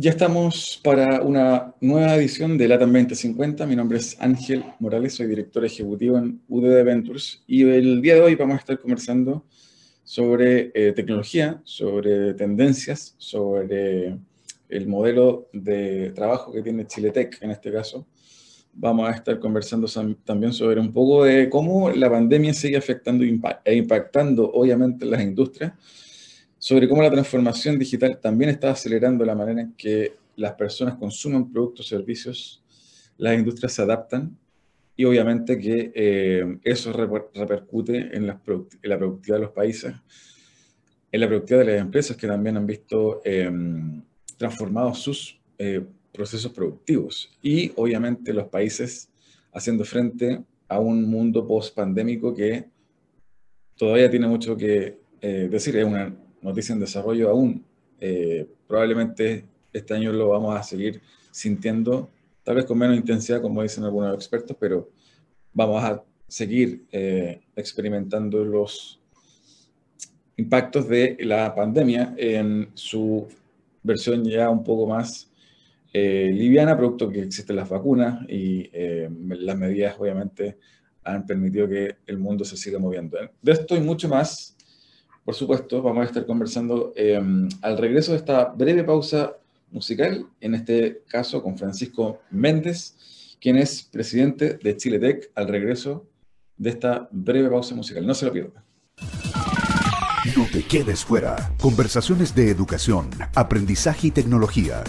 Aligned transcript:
Ya 0.00 0.10
estamos 0.10 0.80
para 0.84 1.22
una 1.22 1.74
nueva 1.80 2.14
edición 2.14 2.56
de 2.56 2.68
LATAM 2.68 2.92
2050. 2.92 3.66
Mi 3.66 3.74
nombre 3.74 3.98
es 3.98 4.16
Ángel 4.20 4.64
Morales, 4.78 5.14
soy 5.14 5.26
director 5.26 5.64
ejecutivo 5.64 6.16
en 6.16 6.40
UDD 6.46 6.84
Ventures 6.84 7.42
y 7.48 7.68
el 7.68 8.00
día 8.00 8.14
de 8.14 8.20
hoy 8.20 8.36
vamos 8.36 8.54
a 8.54 8.58
estar 8.60 8.78
conversando 8.78 9.44
sobre 10.04 10.70
eh, 10.72 10.92
tecnología, 10.92 11.60
sobre 11.64 12.32
tendencias, 12.34 13.16
sobre 13.18 14.16
el 14.68 14.86
modelo 14.86 15.48
de 15.52 16.12
trabajo 16.14 16.52
que 16.52 16.62
tiene 16.62 16.86
Chiletec 16.86 17.42
en 17.42 17.50
este 17.50 17.72
caso. 17.72 18.06
Vamos 18.74 19.08
a 19.08 19.14
estar 19.14 19.40
conversando 19.40 19.88
también 20.24 20.52
sobre 20.52 20.78
un 20.78 20.92
poco 20.92 21.24
de 21.24 21.50
cómo 21.50 21.90
la 21.90 22.08
pandemia 22.08 22.54
sigue 22.54 22.76
afectando 22.76 23.24
e 23.64 23.74
impactando 23.74 24.48
obviamente 24.48 25.04
las 25.04 25.22
industrias 25.22 25.72
sobre 26.58 26.88
cómo 26.88 27.02
la 27.02 27.10
transformación 27.10 27.78
digital 27.78 28.18
también 28.20 28.50
está 28.50 28.70
acelerando 28.70 29.24
la 29.24 29.34
manera 29.34 29.62
en 29.62 29.72
que 29.74 30.16
las 30.36 30.54
personas 30.54 30.96
consumen 30.96 31.50
productos 31.52 31.86
y 31.86 31.88
servicios, 31.90 32.62
las 33.16 33.38
industrias 33.38 33.72
se 33.72 33.82
adaptan 33.82 34.36
y 34.96 35.04
obviamente 35.04 35.58
que 35.58 35.92
eh, 35.94 36.58
eso 36.64 36.92
repercute 36.92 38.16
en 38.16 38.26
la, 38.26 38.38
productividad 38.38 39.36
de 39.36 39.42
los 39.42 39.52
países, 39.52 39.94
en 41.12 41.20
la 41.20 41.28
productividad 41.28 41.64
de 41.64 41.72
las 41.72 41.80
empresas 41.82 42.16
que 42.16 42.26
también 42.26 42.56
han 42.56 42.66
visto 42.66 43.20
em, 43.24 44.02
transformados 44.36 44.98
sus 44.98 45.40
eh, 45.56 45.84
procesos 46.12 46.52
productivos. 46.52 47.30
Y 47.40 47.72
obviamente 47.76 48.32
los 48.32 48.48
países 48.48 49.08
haciendo 49.52 49.84
frente 49.84 50.42
a 50.66 50.80
un 50.80 51.08
mundo 51.08 51.46
post-pandémico 51.46 52.34
que 52.34 52.66
todavía 53.76 54.10
tiene 54.10 54.26
mucho 54.26 54.56
que 54.56 54.98
eh, 55.20 55.48
decir, 55.50 55.76
es 55.76 55.84
una 55.84 56.14
noticia 56.42 56.72
en 56.72 56.80
desarrollo 56.80 57.30
aún. 57.30 57.64
Eh, 58.00 58.46
probablemente 58.66 59.44
este 59.72 59.94
año 59.94 60.12
lo 60.12 60.28
vamos 60.28 60.58
a 60.58 60.62
seguir 60.62 61.00
sintiendo, 61.30 62.08
tal 62.42 62.56
vez 62.56 62.64
con 62.64 62.78
menos 62.78 62.96
intensidad, 62.96 63.42
como 63.42 63.62
dicen 63.62 63.84
algunos 63.84 64.14
expertos, 64.14 64.56
pero 64.58 64.88
vamos 65.52 65.82
a 65.82 66.02
seguir 66.26 66.84
eh, 66.92 67.40
experimentando 67.56 68.44
los 68.44 69.00
impactos 70.36 70.88
de 70.88 71.16
la 71.20 71.54
pandemia 71.54 72.14
en 72.16 72.70
su 72.74 73.26
versión 73.82 74.24
ya 74.24 74.50
un 74.50 74.62
poco 74.62 74.86
más 74.86 75.30
eh, 75.92 76.30
liviana, 76.32 76.76
producto 76.76 77.08
que 77.08 77.22
existen 77.22 77.56
las 77.56 77.68
vacunas 77.68 78.28
y 78.28 78.70
las 79.28 79.56
medidas 79.56 79.96
obviamente 79.98 80.58
han 81.02 81.26
permitido 81.26 81.68
que 81.68 81.96
el 82.06 82.18
mundo 82.18 82.44
se 82.44 82.56
siga 82.56 82.78
moviendo. 82.78 83.18
De 83.40 83.52
esto 83.52 83.76
y 83.76 83.80
mucho 83.80 84.08
más 84.08 84.57
por 85.28 85.34
supuesto, 85.34 85.82
vamos 85.82 86.04
a 86.04 86.06
estar 86.06 86.24
conversando 86.24 86.94
em, 86.96 87.50
al 87.60 87.76
regreso 87.76 88.12
de 88.12 88.16
esta 88.16 88.46
breve 88.46 88.82
pausa 88.82 89.36
musical, 89.70 90.24
en 90.40 90.54
este 90.54 91.02
caso 91.06 91.42
con 91.42 91.58
Francisco 91.58 92.20
Méndez, 92.30 92.94
quien 93.38 93.58
es 93.58 93.82
presidente 93.82 94.54
de 94.54 94.76
Chile 94.78 94.98
Tech, 94.98 95.30
al 95.34 95.48
regreso 95.48 96.06
de 96.56 96.70
esta 96.70 97.10
breve 97.12 97.50
pausa 97.50 97.74
musical. 97.74 98.06
No 98.06 98.14
se 98.14 98.24
lo 98.24 98.32
pierda. 98.32 98.64
No 100.34 100.46
te 100.50 100.62
quedes 100.62 101.04
fuera. 101.04 101.52
Conversaciones 101.60 102.34
de 102.34 102.48
educación, 102.48 103.10
aprendizaje 103.34 104.06
y 104.06 104.10
tecnología. 104.10 104.82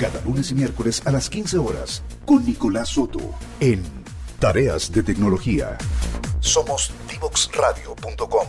Cada 0.00 0.20
lunes 0.24 0.50
y 0.50 0.56
miércoles 0.56 1.00
a 1.06 1.12
las 1.12 1.30
15 1.30 1.58
horas 1.58 2.02
con 2.26 2.44
Nicolás 2.44 2.88
Soto 2.88 3.20
en 3.60 3.84
Tareas 4.40 4.90
de 4.90 5.04
Tecnología. 5.04 5.78
Somos 6.40 6.92
divoxradio.com. 7.08 8.48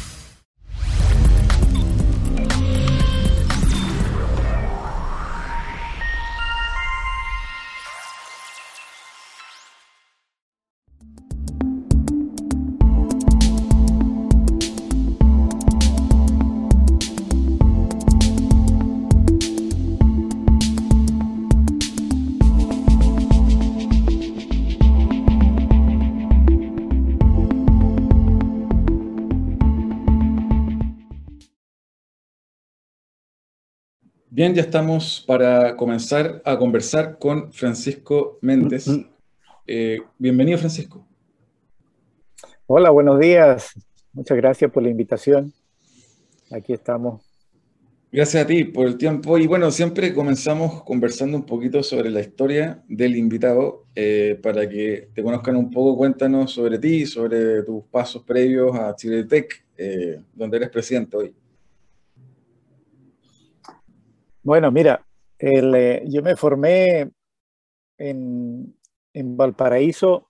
Bien, 34.41 34.55
ya 34.55 34.63
estamos 34.63 35.23
para 35.27 35.75
comenzar 35.75 36.41
a 36.43 36.57
conversar 36.57 37.19
con 37.19 37.53
Francisco 37.53 38.39
Méndez. 38.41 38.87
Mm, 38.87 38.93
mm. 38.93 39.09
Eh, 39.67 40.01
bienvenido, 40.17 40.57
Francisco. 40.57 41.05
Hola, 42.65 42.89
buenos 42.89 43.19
días. 43.19 43.71
Muchas 44.13 44.35
gracias 44.37 44.71
por 44.71 44.81
la 44.81 44.89
invitación. 44.89 45.53
Aquí 46.49 46.73
estamos. 46.73 47.21
Gracias 48.11 48.43
a 48.43 48.47
ti 48.47 48.63
por 48.63 48.87
el 48.87 48.97
tiempo. 48.97 49.37
Y 49.37 49.45
bueno, 49.45 49.69
siempre 49.69 50.11
comenzamos 50.11 50.81
conversando 50.85 51.37
un 51.37 51.45
poquito 51.45 51.83
sobre 51.83 52.09
la 52.09 52.21
historia 52.21 52.81
del 52.87 53.17
invitado 53.17 53.85
eh, 53.93 54.39
para 54.41 54.67
que 54.67 55.09
te 55.13 55.21
conozcan 55.21 55.55
un 55.55 55.69
poco. 55.69 55.95
Cuéntanos 55.95 56.51
sobre 56.51 56.79
ti, 56.79 57.05
sobre 57.05 57.61
tus 57.61 57.83
pasos 57.91 58.23
previos 58.23 58.75
a 58.75 58.95
Chile 58.95 59.23
Tech, 59.25 59.63
eh, 59.77 60.19
donde 60.33 60.57
eres 60.57 60.69
presidente 60.71 61.15
hoy. 61.15 61.35
Bueno, 64.43 64.71
mira, 64.71 65.05
eh, 65.37 66.03
yo 66.07 66.23
me 66.23 66.35
formé 66.35 67.11
en, 67.97 68.75
Valparaíso, 69.13 70.29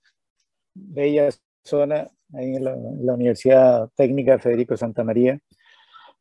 bella 0.73 1.29
zona, 1.63 2.09
ahí 2.33 2.55
en 2.55 2.63
la, 2.65 3.13
Universidad 3.13 3.89
Técnica 3.95 4.37
Federico 4.39 4.75
Santa 4.75 5.03
María, 5.05 5.39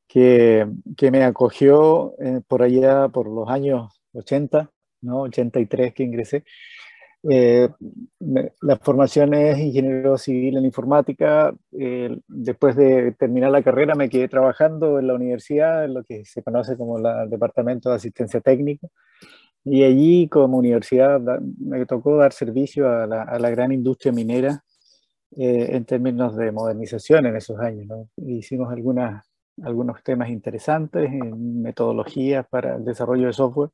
que, 0.07 0.67
me 1.11 1.25
acogió 1.25 2.15
eh, 2.21 2.41
por 2.47 2.63
allá 2.63 3.09
por 3.09 3.29
los 3.29 3.49
años 3.49 4.01
80, 4.13 4.71
¿no? 5.03 5.23
83 5.23 5.93
que 5.95 6.03
ingresé. 6.05 6.45
Eh, 7.29 7.69
la 8.61 8.77
formación 8.79 9.35
es 9.35 9.59
ingeniero 9.59 10.17
civil 10.17 10.57
en 10.57 10.65
informática. 10.65 11.55
después 12.29 12.77
de 12.77 13.13
terminar 13.13 13.51
la 13.51 13.63
carrera 13.63 13.95
me 13.95 14.09
quedé 14.09 14.29
trabajando 14.29 14.99
en 14.99 15.07
la 15.07 15.15
universidad, 15.15 15.85
en 15.85 15.95
lo 15.95 16.05
que 16.05 16.25
se 16.25 16.43
conoce 16.43 16.77
como 16.77 16.99
el 16.99 17.31
Departamento 17.31 17.91
de 17.91 17.97
Asistencia 17.97 18.41
Técnica. 18.41 18.89
Y 19.65 19.85
allí 19.85 20.29
como 20.29 20.59
universidad 20.59 21.21
me 21.21 21.85
tocó 21.87 22.17
dar 22.17 22.33
servicio 22.33 22.89
a 22.89 23.07
la, 23.07 23.51
gran 23.51 23.73
industria 23.73 24.13
minera 24.13 24.65
eh, 25.37 25.69
en 25.73 25.85
términos 25.85 26.37
de 26.37 26.51
modernización 26.51 27.27
en 27.27 27.37
esos 27.37 27.59
años. 27.61 28.09
Hicimos 28.17 28.73
algunas, 28.73 29.25
algunos 29.63 30.03
temas 30.03 30.31
interesantes 30.31 31.11
en 31.13 31.63
metodologías 31.63 32.47
para 32.49 32.77
el 32.77 32.85
desarrollo 32.85 33.27
de 33.27 33.33
software, 33.35 33.71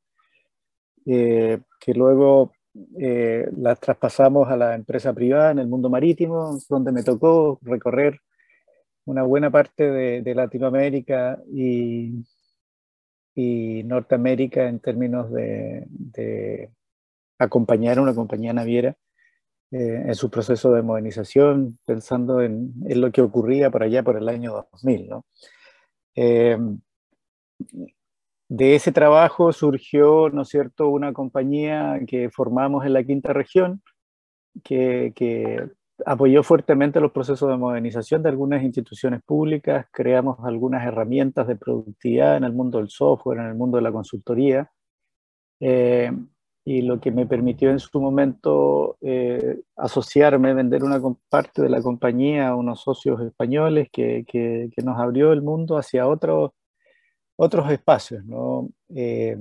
eh, 1.06 1.61
que 1.79 1.94
luego 1.94 2.53
eh, 2.99 3.49
las 3.56 3.81
traspasamos 3.81 4.49
a 4.49 4.56
la 4.56 4.75
empresa 4.75 5.12
privada 5.12 5.50
en 5.50 5.58
el 5.58 5.69
mundo 5.69 5.88
marítimo, 5.88 6.58
donde 6.69 6.93
me 6.93 7.02
tocó 7.02 7.58
recorrer 7.62 8.20
una 9.05 9.23
buena 9.23 9.50
parte 9.50 9.90
de, 9.90 10.34
Latinoamérica 10.34 11.38
y, 11.52 12.25
y, 13.34 13.82
Norteamérica 13.84 14.69
en 14.69 14.81
términos 14.81 15.31
de, 15.32 16.70
acompañar 17.38 17.99
a 17.99 18.02
una 18.02 18.14
compañía 18.14 18.52
naviera 18.52 18.96
eh, 19.70 20.02
en 20.06 20.14
su 20.14 20.31
proceso 20.31 20.73
de 20.73 20.82
modernización, 20.82 21.78
pensando 21.84 22.40
en, 22.43 22.73
lo 22.84 23.12
que 23.12 23.23
ocurría 23.23 23.70
por 23.70 23.82
allá 23.82 24.02
por 24.02 24.17
el 24.17 24.28
año 24.28 24.67
2000. 24.73 25.08
¿no? 25.08 25.26
Eh, 26.17 26.58
de 28.49 28.77
ese 28.77 28.93
trabajo 28.93 29.53
surgió, 29.53 30.29
¿no 30.31 30.43
es 30.43 30.49
cierto?, 30.49 30.89
una 30.89 31.13
compañía 31.13 32.01
que 32.07 32.31
formamos 32.31 32.85
en 32.85 32.93
la 32.93 33.05
quinta 33.05 33.33
región, 33.33 33.83
que, 34.63 35.69
apoyó 36.05 36.43
fuertemente 36.43 37.01
los 37.01 37.13
procesos 37.13 37.49
de 37.49 37.57
modernización 37.57 38.23
de 38.23 38.29
algunas 38.29 38.63
instituciones 38.63 39.23
públicas, 39.23 39.87
creamos 39.91 40.37
algunas 40.45 40.87
herramientas 40.87 41.47
de 41.47 41.57
productividad 41.57 42.37
en 42.37 42.45
el 42.45 42.53
mundo 42.53 42.79
del 42.79 42.91
software, 42.91 43.39
en 43.39 43.47
el 43.47 43.55
mundo 43.55 43.79
de 43.79 43.83
la 43.83 43.93
consultoría, 43.93 44.71
eh, 45.59 46.13
y 46.67 46.83
lo 46.83 47.01
que 47.01 47.13
me 47.13 47.27
permitió 47.27 47.71
en 47.71 47.79
su 47.79 47.99
momento 47.99 48.99
eh, 49.01 49.63
asociarme, 49.77 50.53
vender 50.53 50.85
una 50.85 51.01
parte 51.31 51.63
de 51.63 51.71
la 51.71 51.81
compañía 51.81 52.49
a 52.49 52.57
unos 52.57 52.83
socios 52.83 53.21
españoles 53.23 53.89
que, 53.91 54.25
que 54.27 54.83
nos 54.85 54.99
abrió 54.99 55.33
el 55.33 55.41
mundo 55.41 55.79
hacia 55.79 56.07
otros 56.07 56.51
otros 57.37 57.71
espacios, 57.71 58.25
¿no? 58.25 58.69
Eh, 58.94 59.37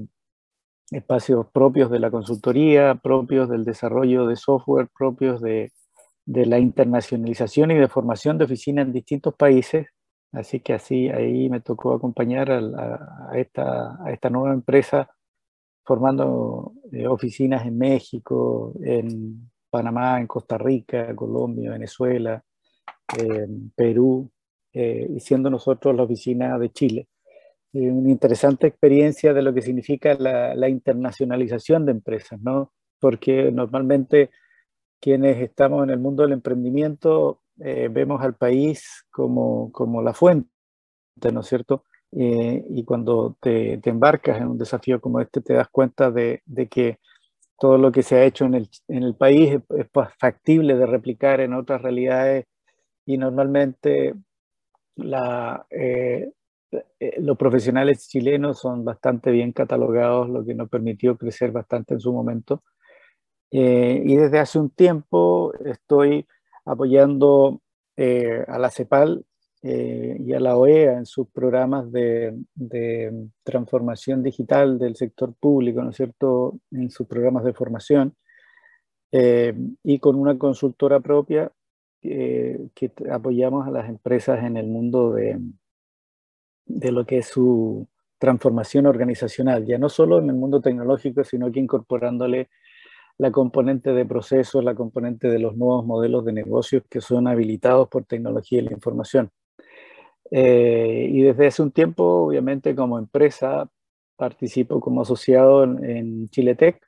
espacios 0.92 1.48
propios 1.52 1.90
de 1.90 2.00
la 2.00 2.12
consultoría, 2.12 2.96
propios 2.96 3.50
del 3.50 3.66
desarrollo 3.66 4.28
de 4.28 4.36
software, 4.36 4.88
propios 4.96 5.42
de, 5.42 5.72
la 6.26 6.60
internacionalización 6.60 7.72
y 7.72 7.76
de 7.76 7.88
formación 7.88 8.38
de 8.38 8.46
oficinas 8.46 8.86
en 8.86 8.94
distintos 8.94 9.36
países, 9.36 9.88
Así 10.32 10.60
que 10.60 10.74
así 10.74 11.08
ahí 11.08 11.50
me 11.50 11.62
tocó 11.62 11.94
acompañar 11.94 12.52
a, 12.52 13.32
esta, 13.36 14.04
a 14.04 14.12
esta 14.12 14.30
nueva 14.30 14.54
empresa 14.54 15.10
formando 15.86 16.74
eh, 16.92 17.08
oficinas 17.08 17.66
en 17.66 17.78
México, 17.78 18.74
en 18.84 19.50
Panamá, 19.70 20.20
en 20.20 20.28
Costa 20.28 20.58
Rica, 20.58 21.16
Colombia, 21.16 21.72
Venezuela, 21.72 22.44
Perú, 23.76 24.30
eh, 24.74 25.08
y 25.16 25.20
siendo 25.20 25.50
nosotros 25.50 25.96
la 25.96 26.04
oficina 26.04 26.58
de 26.58 26.70
Chile. 26.72 27.08
Una 27.82 28.10
interesante 28.10 28.68
experiencia 28.68 29.34
de 29.34 29.42
lo 29.42 29.54
que 29.54 29.62
significa 29.62 30.14
la, 30.16 30.56
la, 30.56 30.70
internacionalización 30.70 31.86
de 31.86 31.92
empresas, 31.94 32.40
¿no? 32.42 32.72
Porque 33.00 33.52
normalmente 33.52 34.32
quienes 35.00 35.42
estamos 35.42 35.84
en 35.84 35.92
el 35.92 36.00
mundo 36.00 36.24
del 36.24 36.34
emprendimiento 36.34 37.42
eh, 37.60 37.90
vemos 37.92 38.22
al 38.22 38.36
país 38.36 39.06
como, 39.12 39.72
como 39.72 40.02
la 40.02 40.14
fuente, 40.14 40.50
¿no 41.32 41.42
es 41.42 41.48
cierto? 41.48 41.84
Eh, 42.12 42.66
y 42.70 42.84
cuando 42.86 43.38
te, 43.42 43.78
te, 43.80 43.90
embarcas 43.90 44.38
en 44.38 44.48
un 44.48 44.58
desafío 44.58 45.02
como 45.02 45.20
este, 45.20 45.42
te 45.42 45.54
das 45.54 45.68
cuenta 45.70 46.12
de, 46.12 46.42
de 46.46 46.68
que 46.68 47.00
todo 47.60 47.78
lo 47.78 47.92
que 47.92 48.04
se 48.04 48.16
ha 48.18 48.26
hecho 48.26 48.46
en 48.46 48.56
el, 48.56 48.70
en 48.88 49.04
el 49.04 49.16
país 49.16 49.52
es, 49.54 49.80
es, 49.80 49.88
factible 50.20 50.76
de 50.76 50.86
replicar 50.86 51.42
en 51.42 51.54
otras 51.54 51.82
realidades 51.82 52.46
y 53.06 53.18
normalmente 53.18 54.16
la, 54.96 55.66
eh, 55.70 56.32
los 57.20 57.38
profesionales 57.38 58.08
chilenos 58.08 58.60
son 58.60 58.84
bastante 58.86 59.32
bien 59.32 59.52
catalogados, 59.52 60.30
lo 60.30 60.46
que 60.46 60.56
nos 60.56 60.70
permitió 60.70 61.18
crecer 61.18 61.52
bastante 61.52 61.96
en 61.96 62.00
su 62.00 62.14
momento. 62.14 62.64
y 63.52 64.16
desde 64.16 64.40
hace 64.40 64.60
un 64.60 64.70
tiempo 64.70 65.54
estoy 65.64 66.26
apoyando 66.66 67.62
eh, 67.98 68.44
a 68.48 68.60
la 68.60 68.70
CEPAL 68.70 69.26
eh, 69.62 70.18
y 70.20 70.34
a 70.34 70.40
la 70.40 70.58
OEA 70.58 70.98
en 70.98 71.06
sus 71.06 71.30
programas 71.30 71.90
de, 71.92 72.36
transformación 73.44 74.22
digital 74.22 74.78
del 74.78 74.96
sector 74.96 75.34
público, 75.34 75.82
¿no 75.82 75.92
es 75.92 75.96
cierto?, 75.96 76.60
en 76.72 76.90
sus 76.92 77.08
programas 77.08 77.46
de 77.46 77.54
formación, 77.54 78.16
eh, 79.12 79.54
y 79.84 80.00
con 80.00 80.16
una 80.18 80.38
consultora 80.38 81.00
propia 81.00 81.52
que 82.02 82.92
apoyamos 83.12 83.66
a 83.66 83.72
las 83.72 83.90
empresas 83.90 84.44
en 84.44 84.58
el 84.58 84.68
mundo 84.68 85.12
de, 85.14 85.40
de 86.66 86.92
lo 86.92 87.06
que 87.06 87.20
es 87.20 87.28
su 87.28 87.88
transformación 88.18 88.86
organizacional, 88.86 89.66
ya 89.66 89.78
no 89.78 89.90
solo 89.90 90.20
en 90.20 90.30
el 90.30 90.36
mundo 90.36 90.62
tecnológico, 90.62 91.24
sino 91.24 91.52
que 91.52 91.60
incorporándole 91.60 92.50
la 93.18 93.32
componente 93.32 93.94
de 93.94 94.06
procesos, 94.06 94.64
la 94.64 94.76
componente 94.76 95.30
de 95.30 95.40
los 95.40 95.56
nuevos 95.56 95.86
modelos 95.86 96.26
de 96.26 96.34
negocios 96.34 96.84
que 96.90 97.02
son 97.02 97.28
habilitados 97.28 97.88
por 97.88 98.06
tecnología 98.06 98.60
y 98.60 98.64
la 98.64 98.74
información. 98.74 99.32
Eh, 100.32 101.08
y 101.12 101.22
desde 101.22 101.48
hace 101.48 101.62
un 101.62 101.72
tiempo, 101.72 102.04
obviamente, 102.04 102.76
como 102.76 102.98
empresa, 102.98 103.70
participo 104.18 104.80
como 104.80 105.02
asociado 105.02 105.64
en, 105.64 105.86
en 105.86 106.30
Chiletech 106.30 106.82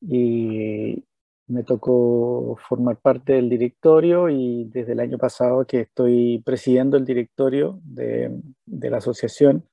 y 0.00 1.04
me 1.50 1.64
tocó 1.64 2.56
formar 2.68 2.96
parte 2.98 3.34
del 3.34 3.48
directorio 3.48 4.28
y 4.28 4.64
desde 4.64 4.92
el 4.92 5.00
año 5.00 5.18
pasado 5.18 5.66
que 5.66 5.80
estoy 5.80 6.42
presidiendo 6.44 6.96
el 6.96 7.04
directorio 7.04 7.80
de, 7.84 8.40
de 8.66 8.90
la 8.90 8.98
asociación, 8.98 9.64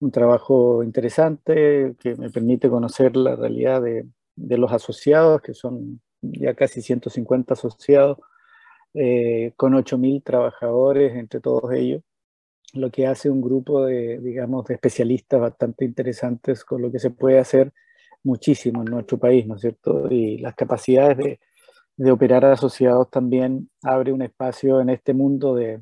un 0.00 0.10
trabajo 0.10 0.82
interesante 0.82 1.94
que 2.00 2.16
me 2.16 2.30
permite 2.30 2.70
conocer 2.70 3.16
la 3.16 3.36
realidad 3.36 3.82
de, 3.82 4.06
de 4.36 4.58
los 4.58 4.72
asociados, 4.72 5.42
que 5.42 5.54
son 5.54 6.00
ya 6.22 6.54
casi 6.54 6.82
150 6.82 7.54
asociados, 7.54 8.18
eh, 8.94 9.52
con 9.56 9.74
8.000 9.74 10.22
trabajadores 10.24 11.14
entre 11.14 11.40
todos 11.40 11.72
ellos, 11.72 12.02
lo 12.72 12.90
que 12.90 13.06
hace 13.06 13.30
un 13.30 13.40
grupo 13.40 13.84
de, 13.84 14.18
digamos, 14.20 14.66
de 14.66 14.74
especialistas 14.74 15.40
bastante 15.40 15.84
interesantes 15.84 16.64
con 16.64 16.82
lo 16.82 16.90
que 16.90 16.98
se 16.98 17.10
puede 17.10 17.38
hacer 17.38 17.72
muchísimo 18.24 18.82
en 18.82 18.90
nuestro 18.90 19.18
país, 19.18 19.46
¿no 19.46 19.56
es 19.56 19.62
cierto? 19.62 20.10
Y 20.10 20.38
las 20.38 20.54
capacidades 20.54 21.16
de, 21.18 21.40
de 21.96 22.10
operar 22.10 22.44
asociados 22.44 23.10
también 23.10 23.70
abre 23.82 24.12
un 24.12 24.22
espacio 24.22 24.80
en 24.80 24.90
este 24.90 25.14
mundo 25.14 25.54
de, 25.54 25.80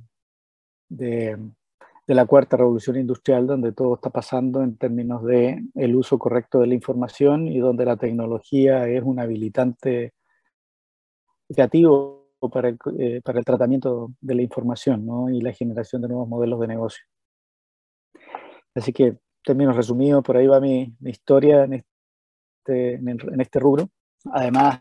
de 2.09 2.15
la 2.15 2.25
cuarta 2.25 2.57
revolución 2.57 2.97
industrial, 2.97 3.47
donde 3.47 3.73
todo 3.73 3.97
está 3.97 4.09
pasando 4.09 4.63
en 4.63 4.79
términos 4.79 5.23
de 5.25 5.63
el 5.75 5.95
uso 5.95 6.19
correcto 6.19 6.61
de 6.61 6.67
la 6.67 6.75
información 6.75 7.47
y 7.47 7.59
donde 7.59 7.85
la 7.85 7.99
tecnología 7.99 8.89
es 8.89 9.03
un 9.03 9.21
habilitante 9.21 10.15
creativo 11.47 12.31
para 12.51 12.71
el, 12.71 12.79
eh, 12.99 13.21
para 13.23 13.39
el 13.41 13.45
tratamiento 13.45 14.13
de 14.23 14.35
la 14.35 14.43
información 14.43 15.05
¿no? 15.05 15.29
y 15.29 15.43
la 15.43 15.53
generación 15.53 16.01
de 16.01 16.09
nuevos 16.09 16.29
modelos 16.29 16.59
de 16.61 16.69
negocio. 16.69 17.05
Así 18.75 18.93
que, 18.93 19.07
en 19.09 19.21
términos 19.45 19.77
resumidos, 19.77 20.25
por 20.25 20.39
ahí 20.39 20.47
va 20.47 20.61
mi, 20.61 20.95
mi 21.01 21.11
historia 21.11 21.65
en 21.65 21.75
en, 22.69 23.41
este 23.41 23.59
rubro. 23.59 23.89
Además, 24.33 24.79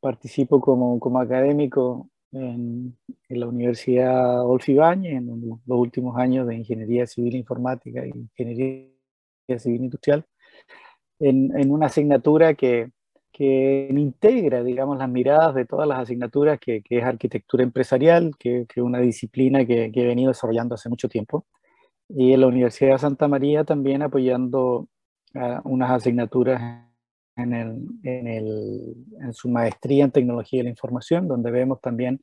participo 0.00 0.60
como, 0.60 0.98
como 1.00 1.20
académico 1.20 2.08
en, 2.32 2.96
la 3.28 3.46
Universidad 3.46 4.38
Adolfo 4.40 4.72
en 4.72 5.60
los 5.66 5.78
últimos 5.78 6.16
años 6.16 6.46
de 6.46 6.56
Ingeniería 6.56 7.06
Civil 7.06 7.36
Informática 7.36 8.06
y 8.06 8.10
Ingeniería 8.10 8.88
Civil 9.58 9.84
Industrial, 9.84 10.24
en, 11.20 11.58
en 11.58 11.70
una 11.70 11.86
asignatura 11.86 12.54
que, 12.54 12.90
que, 13.32 13.88
integra, 13.90 14.62
digamos, 14.62 14.98
las 14.98 15.08
miradas 15.08 15.54
de 15.54 15.64
todas 15.64 15.88
las 15.88 16.00
asignaturas, 16.00 16.58
que, 16.58 16.82
que 16.82 16.98
es 16.98 17.04
arquitectura 17.04 17.62
empresarial, 17.62 18.32
que 18.38 18.66
es 18.68 18.82
una 18.82 19.00
disciplina 19.00 19.66
que, 19.66 19.90
que 19.92 20.02
he 20.02 20.06
venido 20.06 20.30
desarrollando 20.30 20.74
hace 20.74 20.88
mucho 20.88 21.08
tiempo, 21.08 21.46
y 22.08 22.32
en 22.32 22.40
la 22.40 22.46
Universidad 22.46 22.92
de 22.92 22.98
Santa 22.98 23.28
María 23.28 23.64
también 23.64 24.02
apoyando 24.02 24.88
unas 25.64 25.90
asignaturas 25.90 26.87
en, 27.38 27.54
el, 27.54 27.86
en, 28.02 28.26
el, 28.26 28.94
en, 29.20 29.32
su 29.32 29.48
maestría 29.48 30.04
en 30.04 30.10
tecnología 30.10 30.60
de 30.60 30.64
la 30.64 30.70
información, 30.70 31.28
donde 31.28 31.50
vemos 31.50 31.80
también 31.80 32.20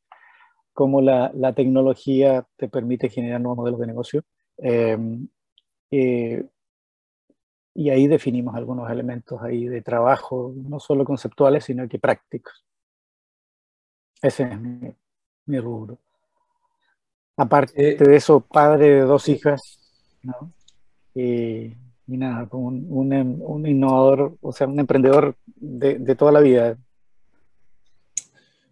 cómo 0.74 1.02
la, 1.02 1.32
la 1.34 1.54
tecnología 1.54 2.46
te 2.58 2.68
permite 2.68 3.10
generar 3.10 3.42
nuevos 3.42 3.58
modelos 3.58 3.80
de 3.80 3.88
negocio. 3.88 4.24
Eh, 4.58 4.98
eh, 5.92 6.46
y 7.74 7.90
ahí 7.90 8.08
definimos 8.08 8.56
algunos 8.56 8.90
elementos 8.90 9.42
ahí 9.42 9.66
de 9.68 9.82
trabajo, 9.82 10.54
no 10.56 10.80
solo 10.80 11.04
conceptuales, 11.06 11.66
sino 11.66 11.88
que 11.88 12.00
prácticos. 12.00 12.66
Ese 14.22 14.44
es 14.44 14.60
mi, 14.60 14.94
mi 15.46 15.60
rubro. 15.60 16.00
Aparte 17.38 17.94
eh, 17.94 17.98
de 17.98 18.16
eso, 18.16 18.40
padre 18.40 18.88
de 18.88 19.02
dos 19.02 19.28
hijas, 19.28 19.80
¿no? 20.24 20.54
Y 21.14 21.76
y 22.08 22.18
nada, 22.18 22.48
como 22.48 22.68
un, 22.68 23.42
un, 23.42 23.68
innovador, 23.68 24.38
o 24.42 24.52
sea, 24.52 24.68
un 24.68 24.80
emprendedor 24.80 25.36
de, 25.56 25.98
de, 25.98 26.16
toda 26.16 26.32
la 26.32 26.40
vida. 26.40 26.78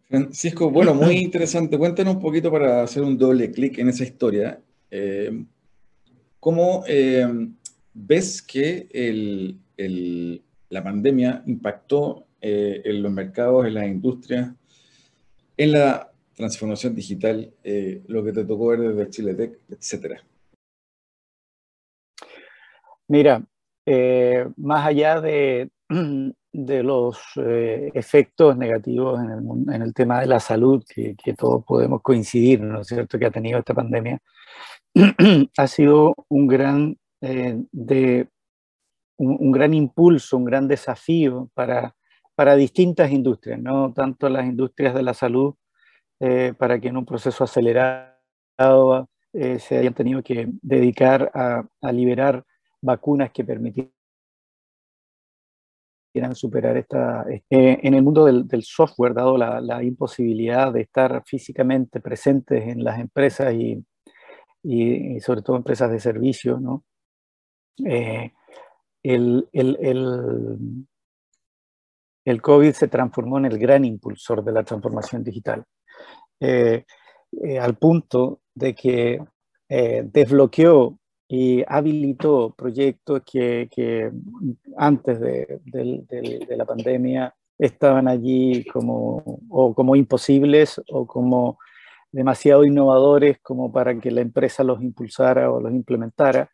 Francisco, 0.08 0.70
bueno, 0.70 0.94
muy 0.94 1.18
interesante. 1.18 1.78
Cuéntanos 1.78 2.16
un 2.16 2.22
poquito 2.22 2.52
para 2.52 2.84
hacer 2.84 3.02
un 3.02 3.18
doble 3.18 3.52
clic 3.52 3.80
en 3.80 3.90
esa 3.90 4.04
historia. 4.04 4.62
Eh, 4.92 5.44
¿Cómo 6.40 6.84
eh, 6.88 7.28
ves 7.94 8.42
que 8.42 8.88
el, 8.92 9.58
el, 9.78 10.44
la 10.70 10.84
pandemia 10.84 11.42
impactó 11.48 12.28
eh, 12.40 12.82
en 12.86 13.02
los 13.02 13.12
mercados, 13.12 13.66
en 13.66 13.74
las 13.74 13.88
industrias, 13.88 14.52
en 15.58 15.72
la 15.72 16.12
transformación 16.36 16.94
digital, 16.94 17.52
lo 18.08 18.24
que 18.24 18.34
te 18.34 18.44
tocó 18.44 18.68
ver 18.68 18.80
desde 18.82 19.10
Chile 19.10 19.34
Tech, 19.36 19.60
etcétera? 19.70 20.24
Mira, 23.14 23.44
eh, 23.86 24.44
más 24.58 24.88
allá 24.88 25.22
de, 25.22 25.70
de 26.52 26.82
los 26.82 27.20
eh, 27.36 27.92
efectos 27.94 28.58
negativos 28.58 29.22
en 29.22 29.30
el, 29.30 29.76
en 29.76 29.82
el, 29.84 29.94
tema 29.94 30.20
de 30.20 30.26
la 30.26 30.40
salud, 30.40 30.84
que, 30.90 31.16
que, 31.24 31.36
todos 31.36 31.64
podemos 31.64 32.02
coincidir, 32.02 32.62
¿no 32.62 32.82
es 32.82 32.88
cierto?, 32.88 33.20
que 33.20 33.28
ha 33.28 33.30
tenido 33.30 33.60
esta 33.60 33.76
pandemia, 33.76 34.20
ha 35.58 35.68
sido 35.68 36.16
un 36.28 36.48
gran, 36.48 36.98
eh, 37.22 37.56
de, 37.72 38.30
un, 39.18 39.52
gran 39.52 39.76
impulso, 39.76 40.36
un 40.36 40.46
gran 40.46 40.68
desafío 40.68 41.52
para, 41.54 41.96
para 42.34 42.56
distintas 42.56 43.12
industrias, 43.12 43.60
no 43.60 43.94
tanto 43.94 44.28
las 44.28 44.46
industrias 44.46 44.96
de 44.96 45.04
la 45.04 45.14
salud, 45.14 45.54
para 46.58 46.80
que 46.80 46.88
en 46.88 46.98
un 46.98 47.06
proceso 47.06 47.44
acelerado 47.44 49.10
se 49.34 49.78
hayan 49.78 49.94
tenido 49.94 50.24
que 50.24 50.48
dedicar 50.62 51.30
a, 51.34 51.66
a 51.82 51.92
liberar 51.92 52.46
vacunas 52.84 53.32
que 53.32 53.44
permitieran 53.44 53.92
superar 56.34 56.78
esta... 56.78 57.26
Eh, 57.30 57.42
en 57.50 57.94
el 57.94 58.04
mundo 58.04 58.26
del, 58.26 58.64
software, 58.64 59.14
dado 59.14 59.38
la, 59.38 59.84
imposibilidad 59.84 60.72
de 60.72 60.82
estar 60.82 61.24
físicamente 61.26 62.00
presentes 62.02 62.68
en 62.68 62.84
las 62.84 63.00
empresas 63.00 63.54
y, 63.54 63.84
y, 64.64 65.20
sobre 65.22 65.42
todo 65.42 65.56
empresas 65.56 65.90
de 65.90 66.00
servicio. 66.00 66.84
Eh, 67.86 68.32
el, 69.02 69.50
el, 69.52 69.78
el, 69.82 70.86
el, 72.26 72.42
COVID 72.42 72.74
se 72.74 72.88
transformó 72.90 73.40
en 73.40 73.46
el 73.46 73.58
gran 73.58 73.84
impulsor 73.84 74.44
de 74.44 74.52
la 74.52 74.64
transformación 74.64 75.24
digital, 75.24 75.64
eh, 76.40 76.86
al 77.60 77.78
punto 77.78 78.42
de 78.54 78.76
que 78.76 79.20
desbloqueó 79.68 81.00
y 81.36 81.64
habilitó 81.68 82.54
proyectos 82.56 83.24
que, 83.26 84.12
antes 84.78 85.20
de, 85.20 86.46
la 86.56 86.64
pandemia 86.64 87.34
estaban 87.58 88.08
allí 88.08 88.64
como, 88.66 89.40
o 89.50 89.74
como 89.74 89.96
imposibles 89.96 90.80
o 90.92 91.08
como 91.08 91.58
demasiado 92.12 92.64
innovadores 92.66 93.40
como 93.42 93.72
para 93.72 94.00
que 94.00 94.12
la 94.12 94.22
empresa 94.22 94.64
los 94.64 94.80
impulsara 94.84 95.50
o 95.52 95.60
los 95.60 95.72
implementara. 95.72 96.52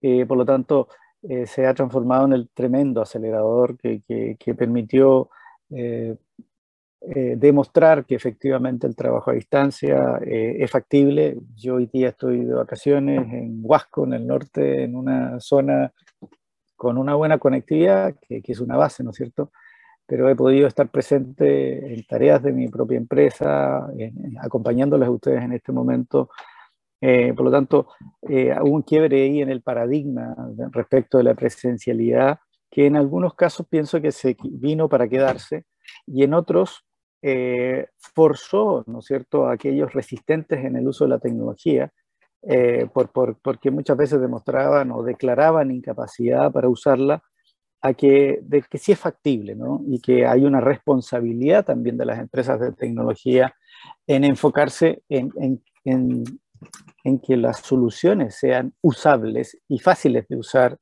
Eh, 0.00 0.26
por 0.26 0.36
lo 0.36 0.44
tanto, 0.44 0.88
eh, 1.22 1.46
se 1.46 1.64
ha 1.64 1.72
transformado 1.72 2.24
en 2.24 2.32
el 2.32 2.50
tremendo 2.52 3.02
acelerador 3.02 3.78
que, 3.78 4.02
que, 4.36 4.54
permitió 4.56 5.30
eh, 5.70 6.16
demostrar 7.04 8.04
que 8.04 8.14
efectivamente 8.14 8.86
el 8.86 8.94
trabajo 8.94 9.30
a 9.30 9.34
distancia 9.34 10.20
es 10.24 10.70
factible. 10.70 11.36
Yo 11.56 11.74
hoy 11.74 11.86
día 11.86 12.10
estoy 12.10 12.44
de 12.44 12.54
vacaciones 12.54 13.20
en 13.32 13.60
Huasco, 13.60 14.04
en 14.04 14.12
el 14.12 14.26
norte, 14.26 14.84
en 14.84 14.94
una 14.94 15.40
zona 15.40 15.92
con 16.76 16.98
una 16.98 17.14
buena 17.14 17.38
conectividad, 17.38 18.14
que, 18.20 18.40
que 18.40 18.52
es 18.52 18.60
una 18.60 18.76
base, 18.76 19.02
¿no 19.02 19.10
es 19.10 19.16
cierto? 19.16 19.50
pero 20.12 20.28
he 20.28 20.36
podido 20.36 20.66
estar 20.66 20.90
presente 20.90 21.94
en 21.94 22.04
tareas 22.04 22.42
de 22.42 22.52
mi 22.52 22.68
propia 22.68 22.98
empresa, 22.98 23.88
acompañándoles 24.42 25.08
a 25.08 25.10
ustedes 25.10 25.42
en 25.42 25.52
este 25.52 25.72
momento. 25.72 26.28
Eh, 27.00 27.32
por 27.34 27.46
lo 27.46 27.50
tanto, 27.50 27.88
eh, 28.28 28.54
hubo 28.60 28.74
un 28.74 28.82
quiebre 28.82 29.22
ahí 29.22 29.40
en 29.40 29.48
el 29.48 29.62
paradigma 29.62 30.36
respecto 30.70 31.16
de 31.16 31.24
la 31.24 31.34
presencialidad, 31.34 32.38
que 32.70 32.84
en 32.84 32.96
algunos 32.96 33.34
casos 33.34 33.66
pienso 33.66 34.02
que 34.02 34.12
se 34.12 34.36
vino 34.42 34.86
para 34.86 35.08
quedarse 35.08 35.64
y 36.06 36.24
en 36.24 36.34
otros 36.34 36.84
eh, 37.22 37.86
forzó, 37.96 38.84
¿no 38.86 38.98
es 38.98 39.06
cierto?, 39.06 39.46
a 39.46 39.54
aquellos 39.54 39.92
resistentes 39.92 40.64
en 40.64 40.76
el 40.76 40.86
uso 40.88 41.04
de 41.04 41.10
la 41.10 41.18
tecnología, 41.18 41.90
por, 42.92 43.12
por, 43.12 43.38
porque 43.40 43.70
muchas 43.70 43.96
veces 43.96 44.20
demostraban 44.20 44.90
o 44.90 45.04
declaraban 45.04 45.70
incapacidad 45.70 46.50
para 46.50 46.68
usarla 46.68 47.22
a 47.82 47.94
que, 47.94 48.40
que 48.70 48.78
sí 48.78 48.92
es 48.92 48.98
factible, 48.98 49.56
¿no? 49.56 49.82
Y 49.86 50.00
que 50.00 50.24
hay 50.24 50.44
una 50.44 50.60
responsabilidad 50.60 51.64
también 51.64 51.98
de 51.98 52.06
las 52.06 52.20
empresas 52.20 52.60
de 52.60 52.72
tecnología 52.72 53.54
en 54.06 54.22
enfocarse 54.24 55.02
en, 55.08 55.32
en, 55.84 56.24
en, 57.04 57.18
que 57.18 57.36
las 57.36 57.58
soluciones 57.58 58.36
sean 58.36 58.72
usables 58.82 59.58
y 59.68 59.80
fáciles 59.80 60.28
de 60.28 60.36
usar. 60.36 60.78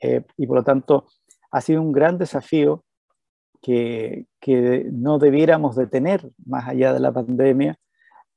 Eh, 0.00 0.24
y 0.38 0.46
por 0.46 0.56
lo 0.56 0.64
tanto, 0.64 1.06
ha 1.50 1.60
sido 1.60 1.82
un 1.82 1.92
gran 1.92 2.16
desafío 2.16 2.82
que, 3.62 4.26
que 4.40 4.86
no 4.92 5.18
debiéramos 5.18 5.76
de 5.76 5.86
tener 5.86 6.30
más 6.46 6.68
allá 6.68 6.92
de 6.92 7.00
la 7.00 7.12
pandemia, 7.12 7.78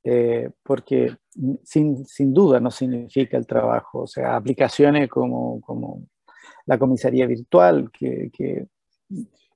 eh, 0.04 0.50
porque 0.63 1.16
sin, 1.63 2.06
sin, 2.06 2.34
duda 2.34 2.60
no 2.60 2.72
significa 2.72 3.38
el 3.38 3.46
trabajo. 3.46 4.01
O 4.01 4.08
sea, 4.08 4.36
aplicaciones 4.36 5.10
como, 5.10 5.62
como 5.62 6.08
la 6.66 6.78
comisaría 6.78 7.28
virtual, 7.28 7.92
que, 7.92 8.68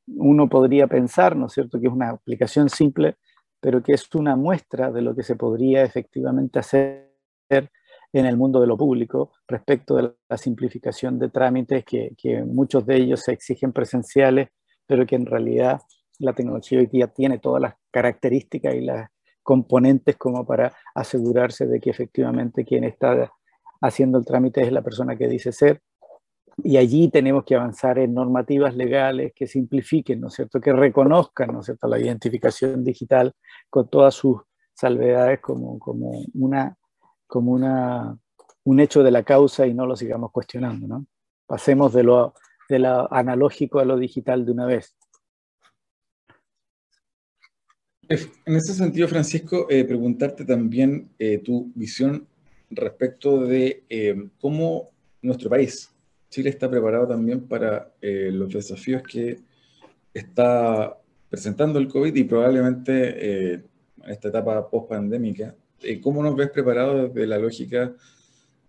uno 0.08 0.48
podría 0.48 0.86
pensar, 0.86 1.36
¿no 1.36 1.48
es 1.48 1.54
cierto?, 1.54 1.80
que 1.80 1.88
es 1.88 1.94
una 1.94 2.10
aplicación 2.12 2.70
simple, 2.70 3.16
pero 3.60 3.82
que 3.82 3.94
es 3.94 4.08
una 4.14 4.36
muestra 4.36 4.92
de 4.92 5.02
lo 5.02 5.16
que 5.16 5.24
se 5.24 5.36
podría 5.36 5.82
efectivamente 5.84 6.60
hacer 6.60 7.10
en 7.50 8.26
el 8.26 8.38
mundo 8.38 8.62
de 8.62 8.68
lo 8.68 8.78
público 8.78 9.32
respecto 9.48 9.96
de 9.96 10.14
la 10.30 10.38
simplificación 10.38 11.18
de 11.18 11.30
trámites 11.30 11.84
que, 11.86 12.14
que 12.16 12.44
muchos 12.44 12.86
de 12.86 12.98
ellos 12.98 13.22
se 13.22 13.32
exigen 13.32 13.74
presenciales, 13.74 14.50
pero 14.88 15.06
que 15.06 15.16
en 15.16 15.26
realidad 15.26 15.82
la 16.20 16.34
tecnología 16.34 16.80
hoy 16.80 16.88
día 16.88 17.08
tiene 17.08 17.40
todas 17.40 17.62
las 17.62 17.76
características 17.92 18.76
y 18.76 18.82
las 18.82 19.10
componentes 19.44 20.16
como 20.16 20.46
para 20.46 20.74
asegurarse 20.94 21.68
de 21.68 21.80
que 21.80 21.90
efectivamente 21.90 22.66
quien 22.66 22.84
está 22.84 23.32
haciendo 23.82 24.18
el 24.18 24.26
trámite 24.26 24.62
es 24.62 24.72
la 24.72 24.82
persona 24.82 25.16
que 25.16 25.28
dice 25.28 25.52
ser 25.52 25.82
y 26.64 26.78
allí 26.78 27.10
tenemos 27.10 27.44
que 27.44 27.56
avanzar 27.56 28.00
en 28.00 28.14
normativas 28.14 28.76
legales 28.76 29.34
que 29.36 29.48
simplifiquen, 29.48 30.22
¿no 30.22 30.28
es 30.28 30.36
cierto?, 30.36 30.62
que 30.62 30.72
reconozcan, 30.72 31.52
¿no 31.52 31.60
es 31.60 31.66
cierto?, 31.66 31.88
la 31.88 32.00
identificación 32.00 32.84
digital 32.84 33.34
con 33.70 33.90
todas 33.90 34.16
sus 34.16 34.42
salvedades 34.74 35.40
como, 35.42 35.78
como, 35.80 36.12
una, 36.34 36.78
como 37.28 37.52
una, 37.52 38.18
un 38.64 38.80
hecho 38.80 39.04
de 39.04 39.12
la 39.12 39.24
causa 39.24 39.68
y 39.68 39.74
no 39.74 39.86
lo 39.86 39.96
sigamos 39.96 40.32
cuestionando, 40.32 40.88
¿no? 40.88 41.06
Pasemos 41.46 41.94
de 41.94 42.04
lo, 42.04 42.34
de 42.70 42.80
lo 42.80 43.12
analógico 43.14 43.80
a 43.80 43.86
lo 43.86 43.98
digital 43.98 44.46
de 44.46 44.52
una 44.52 44.66
vez. 44.66 44.96
En 48.08 48.56
ese 48.56 48.74
sentido, 48.74 49.08
Francisco, 49.08 49.68
eh, 49.70 49.84
preguntarte 49.84 50.46
también 50.46 51.10
eh, 51.18 51.40
tu 51.40 51.72
visión 51.74 52.28
respecto 52.70 53.46
de 53.46 53.84
eh, 53.90 54.30
cómo 54.40 54.90
nuestro 55.22 55.50
país 55.50 55.92
Chile 56.30 56.50
está 56.50 56.70
preparado 56.70 57.08
también 57.08 57.48
para 57.48 57.94
los 58.02 58.52
desafíos 58.52 59.02
que 59.04 59.40
está 60.14 60.98
presentando 61.30 61.80
el 61.80 61.88
COVID 61.88 62.14
y 62.14 62.24
probablemente 62.26 63.54
en 63.54 63.66
esta 64.06 64.28
etapa 64.28 64.70
post-pandémica. 64.70 65.56
¿Cómo 66.04 66.22
nos 66.22 66.36
ves 66.36 66.50
preparados 66.50 67.14
desde 67.14 67.28
la 67.28 67.38
lógica 67.38 67.94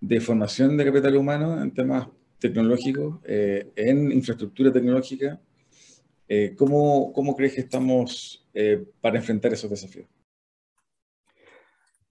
de 0.00 0.20
formación 0.20 0.76
de 0.76 0.84
capital 0.84 1.16
humano 1.16 1.60
en 1.60 1.72
temas 1.72 2.06
tecnológicos, 2.38 3.20
en 3.24 4.12
infraestructura 4.12 4.72
tecnológica? 4.72 5.40
¿cómo, 6.56 7.12
¿Cómo 7.12 7.36
crees 7.36 7.54
que 7.54 7.60
estamos 7.62 8.46
para 9.00 9.16
enfrentar 9.16 9.52
esos 9.52 9.70
desafíos? 9.70 10.06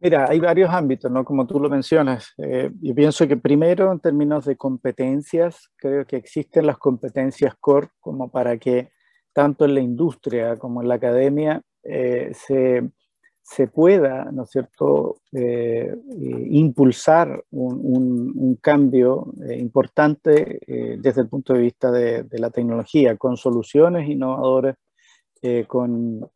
Mira, 0.06 0.30
hay 0.30 0.40
varios 0.40 0.70
ámbitos, 0.70 1.10
¿no? 1.10 1.26
Como 1.26 1.48
tú 1.48 1.60
lo 1.60 1.68
mencionas. 1.68 2.34
Eh, 2.38 2.70
yo 2.80 2.94
pienso 2.94 3.28
que 3.28 3.38
primero, 3.38 3.92
en 3.92 4.00
términos 4.00 4.46
de 4.46 4.56
competencias, 4.56 5.72
creo 5.78 6.06
que 6.06 6.18
existen 6.18 6.68
las 6.68 6.78
competencias 6.78 7.56
core 7.60 7.88
como 8.00 8.30
para 8.30 8.58
que 8.58 8.92
tanto 9.34 9.66
en 9.66 9.74
la 9.74 9.80
industria 9.80 10.58
como 10.58 10.82
en 10.82 10.90
la 10.90 10.96
academia 10.96 11.62
eh, 11.82 12.32
se, 12.36 12.88
se, 13.48 13.68
pueda, 13.68 14.32
¿no 14.32 14.44
es 14.44 14.50
cierto?, 14.50 15.18
eh, 15.32 15.96
impulsar 16.50 17.44
un, 17.52 18.34
un, 18.36 18.56
cambio 18.56 19.34
importante 19.58 20.60
desde 21.00 21.22
el 21.22 21.30
punto 21.30 21.54
de 21.54 21.60
vista 21.60 21.92
de, 21.92 22.24
de, 22.24 22.40
la 22.40 22.50
tecnología, 22.50 23.16
con 23.18 23.38
soluciones 23.38 24.10
innovadoras, 24.10 24.76
con 25.68 26.28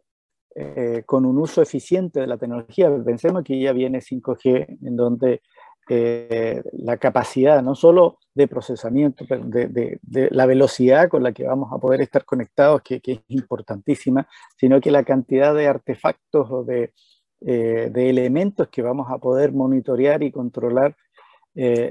eh, 0.61 1.03
con 1.05 1.25
un 1.25 1.37
uso 1.37 1.61
eficiente 1.61 2.19
de 2.19 2.27
la 2.27 2.37
tecnología. 2.37 2.91
Pensemos 3.05 3.43
que 3.43 3.59
ya 3.59 3.71
viene 3.71 4.01
5G, 4.01 4.79
en 4.81 4.95
donde 4.97 5.41
eh, 5.89 6.61
la 6.73 6.97
capacidad 6.97 7.61
no 7.61 7.75
solo 7.75 8.19
de 8.33 8.47
procesamiento, 8.47 9.25
de, 9.27 9.99
la 10.31 10.45
velocidad 10.45 11.09
con 11.09 11.23
la 11.23 11.31
que 11.31 11.45
vamos 11.45 11.73
a 11.73 11.77
poder 11.77 12.01
estar 12.01 12.25
conectados, 12.25 12.81
que, 12.81 13.01
es 13.03 13.21
importantísima, 13.27 14.27
sino 14.57 14.79
que 14.79 14.91
la 14.91 15.03
cantidad 15.03 15.53
de 15.53 15.67
artefactos 15.67 16.49
o 16.51 16.63
de, 16.63 16.93
eh, 17.41 17.91
elementos 17.95 18.67
que 18.69 18.81
vamos 18.81 19.07
a 19.09 19.17
poder 19.17 19.51
monitorear 19.51 20.23
y 20.23 20.31
controlar 20.31 20.95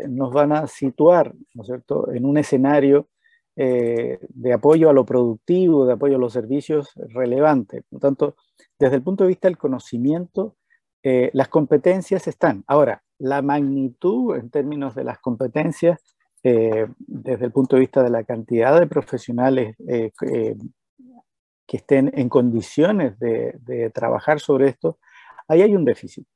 nos 0.08 0.32
van 0.32 0.52
a 0.52 0.66
situar, 0.66 1.34
¿no 1.52 1.62
es 1.62 1.66
cierto?, 1.66 2.10
en 2.10 2.24
un 2.24 2.38
escenario 2.38 3.08
de 3.54 4.52
apoyo 4.54 4.88
a 4.88 4.94
lo 4.94 5.04
productivo, 5.04 5.84
de 5.84 5.92
apoyo 5.92 6.16
a 6.16 6.18
los 6.18 6.32
servicios 6.32 6.92
relevante. 6.94 7.82
Por 7.82 7.96
lo 7.96 7.98
tanto, 7.98 8.36
desde 8.78 8.96
el 8.96 9.02
punto 9.02 9.24
de 9.24 9.28
vista 9.28 9.48
del 9.48 9.58
conocimiento, 9.58 10.56
eh, 11.02 11.30
las 11.32 11.48
competencias 11.48 12.26
están. 12.26 12.64
Ahora, 12.66 13.02
la 13.18 13.42
magnitud 13.42 14.36
en 14.36 14.50
términos 14.50 14.94
de 14.94 15.04
las 15.04 15.18
competencias, 15.18 16.00
eh, 16.42 16.86
desde 16.98 17.46
el 17.46 17.52
punto 17.52 17.76
de 17.76 17.80
vista 17.80 18.02
de 18.02 18.10
la 18.10 18.24
cantidad 18.24 18.78
de 18.78 18.86
profesionales 18.86 19.76
eh, 19.88 20.12
que 21.66 21.76
estén 21.76 22.10
en 22.14 22.28
condiciones 22.28 23.18
de, 23.18 23.90
trabajar 23.92 24.40
sobre 24.40 24.68
esto, 24.68 24.98
ahí 25.48 25.62
hay 25.62 25.74
un 25.74 25.84
déficit. 25.84 26.26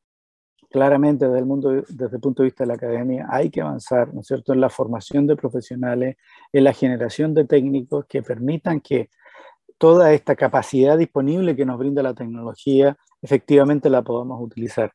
Claramente, 0.70 1.26
desde 1.26 1.38
el, 1.38 1.46
mundo, 1.46 1.70
desde 1.88 2.16
el 2.16 2.20
punto 2.20 2.42
de 2.42 2.48
vista 2.48 2.64
de 2.64 2.68
la 2.68 2.74
academia, 2.74 3.26
hay 3.30 3.50
que 3.50 3.60
avanzar, 3.60 4.12
¿no 4.12 4.20
es 4.20 4.26
cierto?, 4.26 4.52
en 4.52 4.60
la 4.60 4.70
formación 4.70 5.26
de 5.26 5.36
profesionales, 5.36 6.16
en 6.52 6.64
la 6.64 6.72
generación 6.72 7.34
de 7.34 7.44
técnicos 7.44 8.06
que 8.06 8.22
permitan 8.22 8.80
que 8.80 9.10
toda 9.78 10.12
esta 10.12 10.36
capacidad 10.36 10.96
disponible 10.96 11.56
que 11.56 11.66
nos 11.66 11.78
brinda 11.78 12.02
la 12.02 12.14
tecnología, 12.14 12.96
efectivamente 13.20 13.90
la 13.90 14.02
podamos 14.02 14.40
utilizar. 14.40 14.92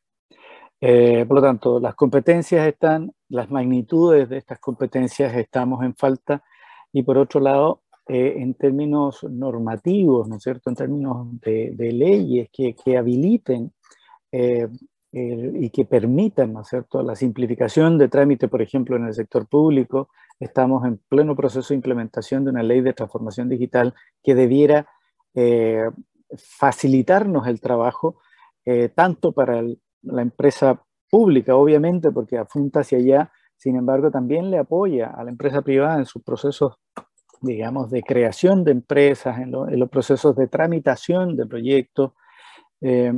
Eh, 0.80 1.24
por 1.26 1.36
lo 1.36 1.42
tanto, 1.42 1.80
las 1.80 1.94
competencias 1.94 2.66
están, 2.66 3.12
las 3.28 3.50
magnitudes 3.50 4.28
de 4.28 4.38
estas 4.38 4.60
competencias 4.60 5.34
estamos 5.34 5.82
en 5.84 5.94
falta 5.96 6.44
y 6.92 7.02
por 7.02 7.18
otro 7.18 7.40
lado, 7.40 7.82
eh, 8.06 8.36
en 8.38 8.54
términos 8.54 9.24
normativos, 9.24 10.28
¿no 10.28 10.36
es 10.36 10.42
cierto?, 10.42 10.70
en 10.70 10.76
términos 10.76 11.26
de, 11.40 11.74
leyes 11.92 12.48
que, 12.52 12.74
que 12.74 12.96
habiliten 12.96 13.72
eh, 14.32 14.68
y 15.12 15.70
que 15.70 15.84
permitan, 15.84 16.52
¿no 16.52 16.62
es 16.62 16.68
cierto?, 16.68 17.02
la 17.02 17.16
simplificación 17.16 17.98
de 17.98 18.08
trámite, 18.08 18.48
por 18.48 18.62
ejemplo, 18.62 18.96
en 18.96 19.06
el 19.06 19.14
sector 19.14 19.46
público, 19.48 20.08
estamos 20.38 20.86
en 20.86 21.00
pleno 21.08 21.34
proceso 21.34 21.68
de 21.70 21.76
implementación 21.76 22.44
de 22.44 22.50
una 22.50 22.62
ley 22.62 22.80
de 22.82 22.92
transformación 22.92 23.48
digital 23.48 23.94
que 24.22 24.34
debiera 24.34 24.86
facilitarnos 26.36 27.46
el 27.46 27.60
trabajo, 27.60 28.16
tanto 28.94 29.32
para 29.32 29.62
la 30.02 30.22
empresa 30.22 30.82
pública, 31.10 31.56
obviamente, 31.56 32.10
porque 32.10 32.38
apunta 32.38 32.80
hacia 32.80 32.98
allá, 32.98 33.32
sin 33.56 33.76
embargo, 33.76 34.10
también 34.10 34.50
le 34.50 34.58
apoya 34.58 35.08
a 35.08 35.24
la 35.24 35.30
empresa 35.30 35.62
privada 35.62 35.98
en 35.98 36.06
sus 36.06 36.22
procesos, 36.22 36.74
digamos, 37.40 37.90
de 37.90 38.02
creación 38.02 38.64
de 38.64 38.72
empresas, 38.72 39.38
en, 39.38 39.50
los 39.50 39.88
procesos 39.90 40.36
de 40.36 40.46
tramitación 40.46 41.36
de 41.36 41.46
proyectos. 41.46 42.12
Eh, 42.80 43.12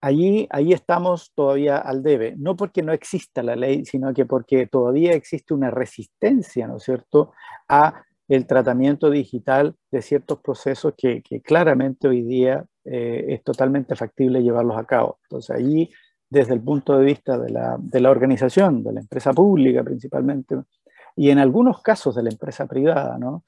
allí, 0.00 0.46
allí 0.50 0.72
estamos 0.72 1.32
todavía 1.34 1.78
al 1.78 2.02
debe, 2.02 2.34
no 2.36 2.56
porque 2.56 2.82
no 2.82 2.92
exista 2.92 3.42
la 3.42 3.56
ley, 3.56 3.84
sino 3.84 4.12
que 4.12 4.26
porque 4.26 4.66
todavía 4.66 5.12
existe 5.12 5.54
una 5.54 5.70
resistencia, 5.70 6.68
¿no 6.68 6.76
es 6.76 6.84
cierto?, 6.84 7.32
a 7.68 8.04
el 8.28 8.46
tratamiento 8.46 9.10
digital 9.10 9.76
de 9.90 10.02
ciertos 10.02 10.40
procesos 10.40 10.94
que, 10.96 11.22
claramente 11.44 12.08
hoy 12.08 12.22
día 12.22 12.66
eh, 12.84 13.26
es 13.28 13.42
totalmente 13.42 13.96
factible 13.96 14.42
llevarlos 14.42 14.76
a 14.76 14.84
cabo. 14.84 15.18
Entonces, 15.24 15.56
allí, 15.56 15.90
desde 16.28 16.54
el 16.54 16.62
punto 16.62 16.98
de 16.98 17.04
vista 17.04 17.38
de 17.38 17.50
la, 17.50 17.76
de 17.78 18.00
la 18.00 18.10
organización, 18.10 18.82
de 18.82 18.92
la 18.92 19.00
empresa 19.00 19.32
pública 19.32 19.82
principalmente, 19.82 20.56
y 21.16 21.30
en 21.30 21.38
algunos 21.38 21.82
casos 21.82 22.14
de 22.14 22.22
la 22.22 22.30
empresa 22.30 22.66
privada, 22.66 23.18
¿no? 23.18 23.44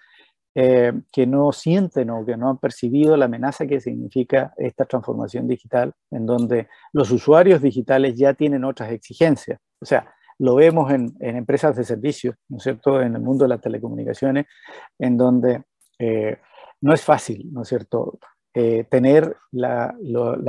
Eh, 0.56 0.92
que 1.10 1.26
no 1.26 1.50
sienten 1.50 2.10
o 2.10 2.24
que 2.24 2.36
no 2.36 2.48
han 2.48 2.58
percibido 2.58 3.16
la 3.16 3.24
amenaza 3.24 3.66
que 3.66 3.80
significa 3.80 4.54
esta 4.56 4.84
transformación 4.84 5.48
digital, 5.48 5.92
en 6.12 6.26
donde 6.26 6.68
los 6.92 7.10
usuarios 7.10 7.60
digitales 7.60 8.14
ya 8.16 8.34
tienen 8.34 8.64
otras 8.64 8.92
exigencias. 8.92 9.58
O 9.80 9.84
sea, 9.84 10.14
lo 10.38 10.54
vemos 10.54 10.92
en, 10.92 11.12
empresas 11.18 11.74
de 11.74 11.82
servicios, 11.82 12.36
¿no 12.48 12.58
es 12.58 12.62
cierto?, 12.62 13.02
en 13.02 13.16
el 13.16 13.20
mundo 13.20 13.46
de 13.46 13.48
las 13.48 13.60
telecomunicaciones, 13.60 14.46
en 14.96 15.16
donde 15.16 15.64
eh, 15.98 16.38
no 16.82 16.94
es 16.94 17.02
fácil, 17.02 17.52
¿no 17.52 17.62
es 17.62 17.68
cierto?, 17.68 18.20
eh, 18.54 18.84
tener 18.88 19.36
la, 19.50 19.96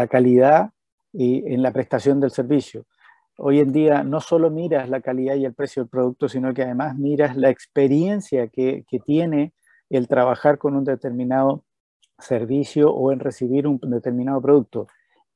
calidad 0.09 0.71
y, 1.11 1.53
en 1.53 1.61
la 1.61 1.71
prestación 1.71 2.19
del 2.19 2.31
servicio. 2.31 2.85
Hoy 3.37 3.59
en 3.59 3.73
día 3.73 4.03
no 4.03 4.21
solo 4.21 4.49
miras 4.49 4.89
la 4.89 5.01
calidad 5.01 5.35
y 5.35 5.45
el 5.45 5.53
precio 5.53 5.83
del 5.83 5.89
producto, 5.89 6.29
sino 6.29 6.53
que 6.53 6.63
además 6.63 6.95
miras 6.97 7.35
la 7.35 7.49
experiencia 7.49 8.47
que, 8.47 8.85
que 8.87 8.99
tiene 8.99 9.53
el 9.89 10.07
trabajar 10.07 10.57
con 10.57 10.75
un 10.75 10.83
determinado 10.83 11.63
servicio 12.17 12.91
o 12.91 13.11
en 13.11 13.19
recibir 13.19 13.67
un 13.67 13.79
determinado 13.81 14.41
producto. 14.41 14.87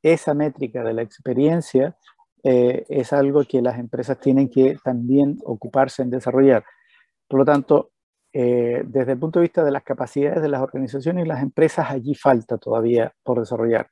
Esa 0.02 0.34
métrica 0.34 0.84
de 0.84 0.94
la 0.94 1.02
experiencia 1.02 1.98
eh, 2.44 2.86
es 2.88 3.12
algo 3.12 3.44
que 3.44 3.62
las 3.62 3.78
empresas 3.80 4.20
tienen 4.20 4.50
que 4.50 4.78
también 4.84 5.38
ocuparse 5.44 6.02
en 6.02 6.10
desarrollar. 6.10 6.64
Por 7.28 7.40
lo 7.40 7.46
tanto, 7.46 7.92
eh, 8.34 8.84
desde 8.86 9.14
el 9.14 9.20
punto 9.20 9.40
de 9.40 9.44
vista 9.44 9.64
de 9.64 9.72
las 9.72 9.84
capacidades 9.84 10.42
de 10.42 10.50
las 10.50 10.62
organizaciones 10.62 11.26
y 11.26 11.28
las 11.28 11.42
empresas, 11.42 11.90
allí 11.90 12.16
falta 12.16 12.58
todavía 12.58 13.14
por 13.24 13.40
desarrollar. 13.40 13.90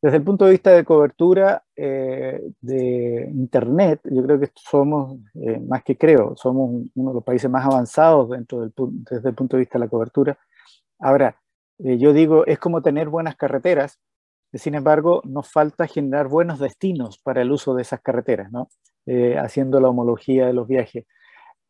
Desde 0.00 0.18
el 0.18 0.22
punto 0.22 0.44
de 0.44 0.52
vista 0.52 0.70
de 0.70 0.84
cobertura 0.84 1.64
eh, 1.74 2.40
de 2.60 3.30
Internet, 3.34 4.00
yo 4.04 4.22
creo 4.22 4.38
que 4.38 4.50
somos, 4.54 5.18
más 5.66 5.82
que 5.82 5.96
creo, 5.98 6.36
somos 6.36 6.86
uno 6.94 7.10
de 7.10 7.14
los 7.14 7.24
países 7.24 7.50
más 7.50 7.66
avanzados 7.66 8.30
dentro 8.30 8.60
del, 8.60 8.72
desde 9.10 9.28
el 9.28 9.34
punto 9.34 9.56
de 9.56 9.62
vista 9.62 9.78
de 9.78 9.84
la 9.84 9.90
cobertura. 9.90 10.38
Ahora, 11.00 11.36
yo 11.78 12.12
digo, 12.12 12.46
es 12.46 12.58
como 12.60 12.80
tener 12.80 13.08
buenas 13.08 13.36
carreteras, 13.36 13.98
sin 14.54 14.74
embargo, 14.74 15.20
nos 15.24 15.50
falta 15.50 15.86
generar 15.86 16.28
buenos 16.28 16.58
destinos 16.58 17.18
para 17.18 17.42
el 17.42 17.52
uso 17.52 17.74
de 17.74 17.82
esas 17.82 18.00
carreteras, 18.00 18.50
¿no? 18.50 18.68
Eh, 19.06 19.36
haciendo 19.38 19.80
la 19.80 19.88
homología 19.88 20.46
de 20.46 20.52
los 20.52 20.66
viajes. 20.66 21.06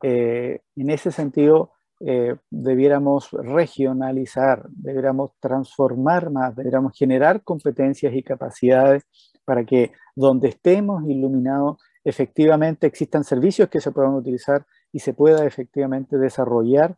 Eh, 0.03 0.61
en 0.77 0.91
ese 0.91 1.11
sentido, 1.11 1.73
eh, 2.01 2.37
debiéramos 2.51 3.31
regionalizar, 3.33 4.69
debiéramos 4.71 5.33
transformar 5.41 6.31
más, 6.31 6.55
debiéramos 6.55 6.97
generar 6.97 7.43
competencias 7.43 8.15
y 8.15 8.23
capacidades 8.23 9.05
para 9.45 9.65
que 9.65 9.93
donde 10.15 10.49
estemos 10.49 11.03
iluminados, 11.09 11.81
efectivamente 12.05 12.87
existan 12.87 13.25
servicios 13.25 13.69
que 13.69 13.81
se 13.81 13.91
puedan 13.91 14.15
utilizar 14.15 14.67
y 14.93 15.01
se 15.01 15.15
pueda 15.15 15.45
efectivamente 15.45 16.17
desarrollar 16.19 16.97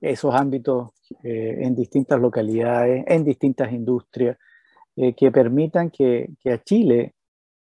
esos 0.00 0.34
ámbitos 0.34 0.90
en 1.22 1.76
distintas 1.76 2.20
localidades, 2.20 3.04
en 3.06 3.24
distintas 3.24 3.72
industrias, 3.72 4.36
eh, 4.98 5.14
que 5.14 5.30
permitan 5.30 5.90
que, 5.90 6.30
a 6.46 6.62
Chile, 6.64 7.14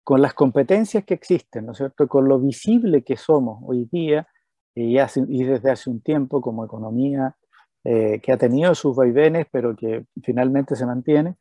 con 0.04 0.20
las 0.20 0.34
competencias 0.34 1.02
que 1.04 1.14
existen, 1.14 1.64
¿no 1.64 1.72
es 1.72 1.78
cierto?, 1.78 2.06
con 2.06 2.28
lo 2.28 2.38
visible 2.38 3.02
que 3.02 3.16
somos 3.16 3.62
hoy 3.64 3.88
día 3.90 4.28
y, 4.74 4.98
y 4.98 5.44
desde 5.44 5.70
hace 5.70 5.90
un 5.90 6.00
tiempo 6.00 6.40
como 6.40 6.64
economía 6.64 7.36
eh, 7.84 8.20
que 8.20 8.32
ha 8.32 8.36
tenido 8.36 8.74
sus 8.74 8.96
vaivenes, 8.96 9.46
pero 9.50 9.74
que 9.76 10.06
finalmente 10.22 10.76
se 10.76 10.86
mantiene, 10.86 11.36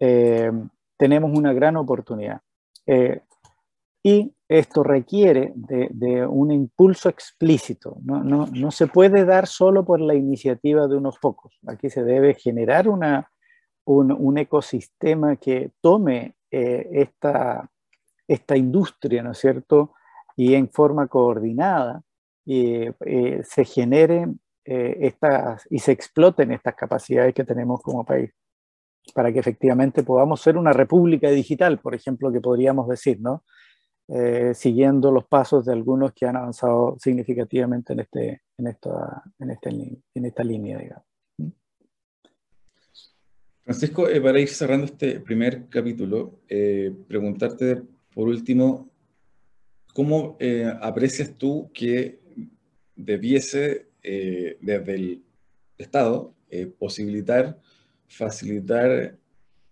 eh, 0.00 0.50
tenemos 0.96 1.30
una 1.36 1.52
gran 1.52 1.76
oportunidad. 1.76 2.40
y 4.02 4.32
esto 4.48 4.84
requiere 4.84 5.52
de, 5.56 6.24
un 6.26 6.52
impulso 6.52 7.08
explícito. 7.08 7.96
¿no? 8.02 8.22
No, 8.22 8.46
no, 8.46 8.70
se 8.70 8.86
puede 8.86 9.24
dar 9.24 9.46
solo 9.46 9.84
por 9.84 10.00
la 10.00 10.14
iniciativa 10.14 10.86
de 10.86 10.96
unos 10.96 11.18
pocos. 11.18 11.58
Aquí 11.66 11.90
se 11.90 12.04
debe 12.04 12.34
generar 12.34 12.88
una, 12.88 13.30
un, 13.84 14.38
ecosistema 14.38 15.36
que 15.36 15.72
tome 15.80 16.36
eh, 16.50 16.88
esta, 16.92 17.68
esta 18.28 18.56
industria, 18.56 19.22
¿no 19.22 19.32
es 19.32 19.38
cierto? 19.38 19.94
Y 20.36 20.54
en 20.54 20.68
forma 20.70 21.08
coordinada 21.08 22.02
y, 22.46 22.88
eh, 23.04 23.42
se 23.44 23.64
generen 23.64 24.40
eh, 24.64 24.96
estas 25.00 25.66
y 25.70 25.78
se 25.78 25.92
exploten 25.92 26.52
estas 26.52 26.74
capacidades 26.74 27.34
que 27.34 27.44
tenemos 27.44 27.82
como 27.82 28.04
país 28.04 28.30
para 29.14 29.30
que 29.32 29.38
efectivamente 29.38 30.02
podamos 30.02 30.40
ser 30.40 30.56
una 30.56 30.72
república 30.72 31.30
digital, 31.30 31.78
por 31.78 31.94
ejemplo, 31.94 32.32
que 32.32 32.40
podríamos 32.40 32.88
decir, 32.88 33.20
¿no? 33.20 33.44
siguiendo 34.54 35.10
los 35.10 35.26
pasos 35.26 35.64
de 35.64 35.72
algunos 35.72 36.12
que 36.12 36.26
han 36.26 36.36
avanzado 36.36 36.96
significativamente 36.96 37.92
en, 37.92 38.00
este, 38.00 38.42
en, 38.56 38.68
esta, 38.68 39.24
en, 39.40 39.50
este, 39.50 39.70
en 40.14 40.24
esta 40.24 40.44
línea, 40.44 40.78
digamos. 40.78 41.06
Francisco, 43.66 44.08
eh, 44.08 44.20
para 44.20 44.38
ir 44.38 44.48
cerrando 44.48 44.84
este 44.84 45.18
primer 45.18 45.68
capítulo, 45.68 46.38
eh, 46.48 46.94
preguntarte 47.08 47.82
por 48.14 48.28
último, 48.28 48.88
¿cómo 49.92 50.36
eh, 50.38 50.72
aprecias 50.80 51.34
tú 51.36 51.68
que 51.74 52.20
debiese 52.96 53.86
desde 54.02 54.94
el 54.94 55.22
Estado 55.78 56.34
posibilitar, 56.78 57.58
facilitar, 58.08 59.16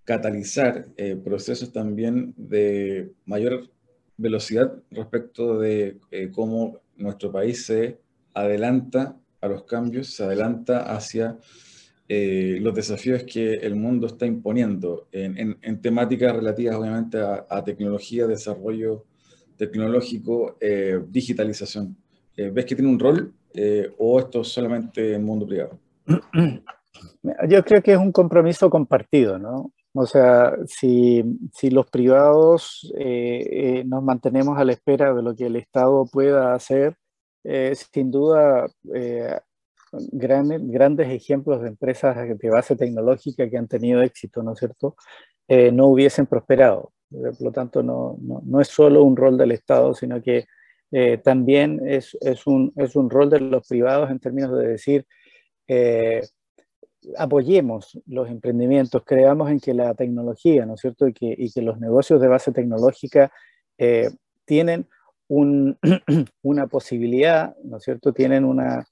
catalizar 0.05 0.89
procesos 1.25 1.73
también 1.73 2.35
de 2.37 3.13
mayor 3.25 3.71
velocidad 4.17 4.75
respecto 4.91 5.59
de 5.59 5.99
cómo 6.33 6.81
nuestro 6.97 7.33
país 7.33 7.67
se 7.67 7.99
adelanta 8.35 9.17
a 9.41 9.49
los 9.49 9.65
cambios, 9.65 10.09
se 10.09 10.25
adelanta 10.25 10.95
hacia 10.95 11.39
eh, 12.07 12.59
los 12.61 12.75
desafíos 12.75 13.23
que 13.25 13.55
el 13.55 13.75
mundo 13.77 14.07
está 14.07 14.27
imponiendo 14.27 15.09
en, 15.11 15.81
temáticas 15.81 16.35
relativas 16.35 16.77
obviamente 16.77 17.19
a, 17.19 17.65
tecnología, 17.65 18.27
desarrollo 18.27 19.07
tecnológico, 19.57 20.59
eh, 20.61 21.01
digitalización. 21.09 21.97
Eh, 22.37 22.51
¿Ves 22.51 22.65
que 22.65 22.75
tiene 22.75 22.91
un 22.91 22.99
rol 22.99 23.33
o 23.99 24.19
esto 24.19 24.41
es 24.41 24.49
solamente 24.49 25.15
el 25.15 25.23
mundo 25.23 25.47
privado? 25.47 25.79
Yo 27.49 27.65
creo 27.65 27.83
que 27.83 27.93
es 27.93 27.99
un 27.99 28.13
compromiso 28.13 28.69
compartido, 28.69 29.39
¿no? 29.39 29.73
O 29.95 30.07
sea, 30.07 30.57
si, 30.67 31.25
si 31.53 31.71
los 31.71 31.89
privados 31.89 32.93
nos 33.85 34.03
mantenemos 34.03 34.59
a 34.59 34.65
la 34.65 34.73
espera 34.73 35.15
de 35.15 35.23
lo 35.23 35.37
que 35.37 35.47
el 35.47 35.55
Estado 35.55 36.05
pueda 36.13 36.53
hacer, 36.55 36.97
sin 37.93 38.11
duda 38.11 38.67
grandes 40.13 41.09
ejemplos 41.11 41.63
de 41.63 41.69
empresas 41.69 42.17
de 42.17 42.51
base 42.51 42.77
tecnológica 42.77 43.49
que 43.49 43.57
han 43.57 43.69
tenido 43.69 44.03
éxito, 44.03 44.43
¿no 44.43 44.53
es 44.53 44.59
cierto?, 44.59 44.97
eh, 45.49 45.71
no 45.71 45.87
hubiesen 45.89 46.27
prosperado. 46.27 46.93
Por 47.11 47.41
lo 47.41 47.53
tanto, 47.53 47.83
no, 47.83 48.17
no, 48.21 48.61
es 48.61 48.69
solo 48.69 49.05
un 49.05 49.17
rol 49.17 49.37
del 49.37 49.53
Estado, 49.53 49.95
sino 49.95 50.21
que 50.21 50.47
eh, 50.95 51.19
también 51.19 51.81
es, 51.87 52.17
es, 52.21 52.47
un, 52.47 52.73
es, 52.77 52.95
un, 52.97 53.11
rol 53.11 53.29
de 53.31 53.41
los 53.41 53.67
privados 53.67 54.11
en 54.11 54.21
términos 54.21 54.57
de 54.57 54.69
decir, 54.69 55.07
eh, 55.67 56.23
apoyemos 57.19 57.99
los 58.07 58.31
emprendimientos, 58.31 59.03
creamos 59.05 59.51
en 59.51 59.61
que 59.61 59.75
la 59.75 59.95
tecnología, 59.95 60.65
¿no 60.67 60.75
es 60.75 60.81
cierto?, 60.81 61.09
y 61.09 61.13
que, 61.13 61.35
y 61.37 61.51
que 61.51 61.63
los 61.63 61.79
negocios 61.81 62.21
de 62.21 62.29
base 62.29 62.53
tecnológica 62.53 63.33
tienen 64.45 64.87
un, 65.29 65.79
una 66.43 66.67
posibilidad, 66.67 67.57
¿no 67.65 67.79
es 67.79 67.83
cierto?, 67.83 68.13
tienen 68.13 68.45
una, 68.45 68.87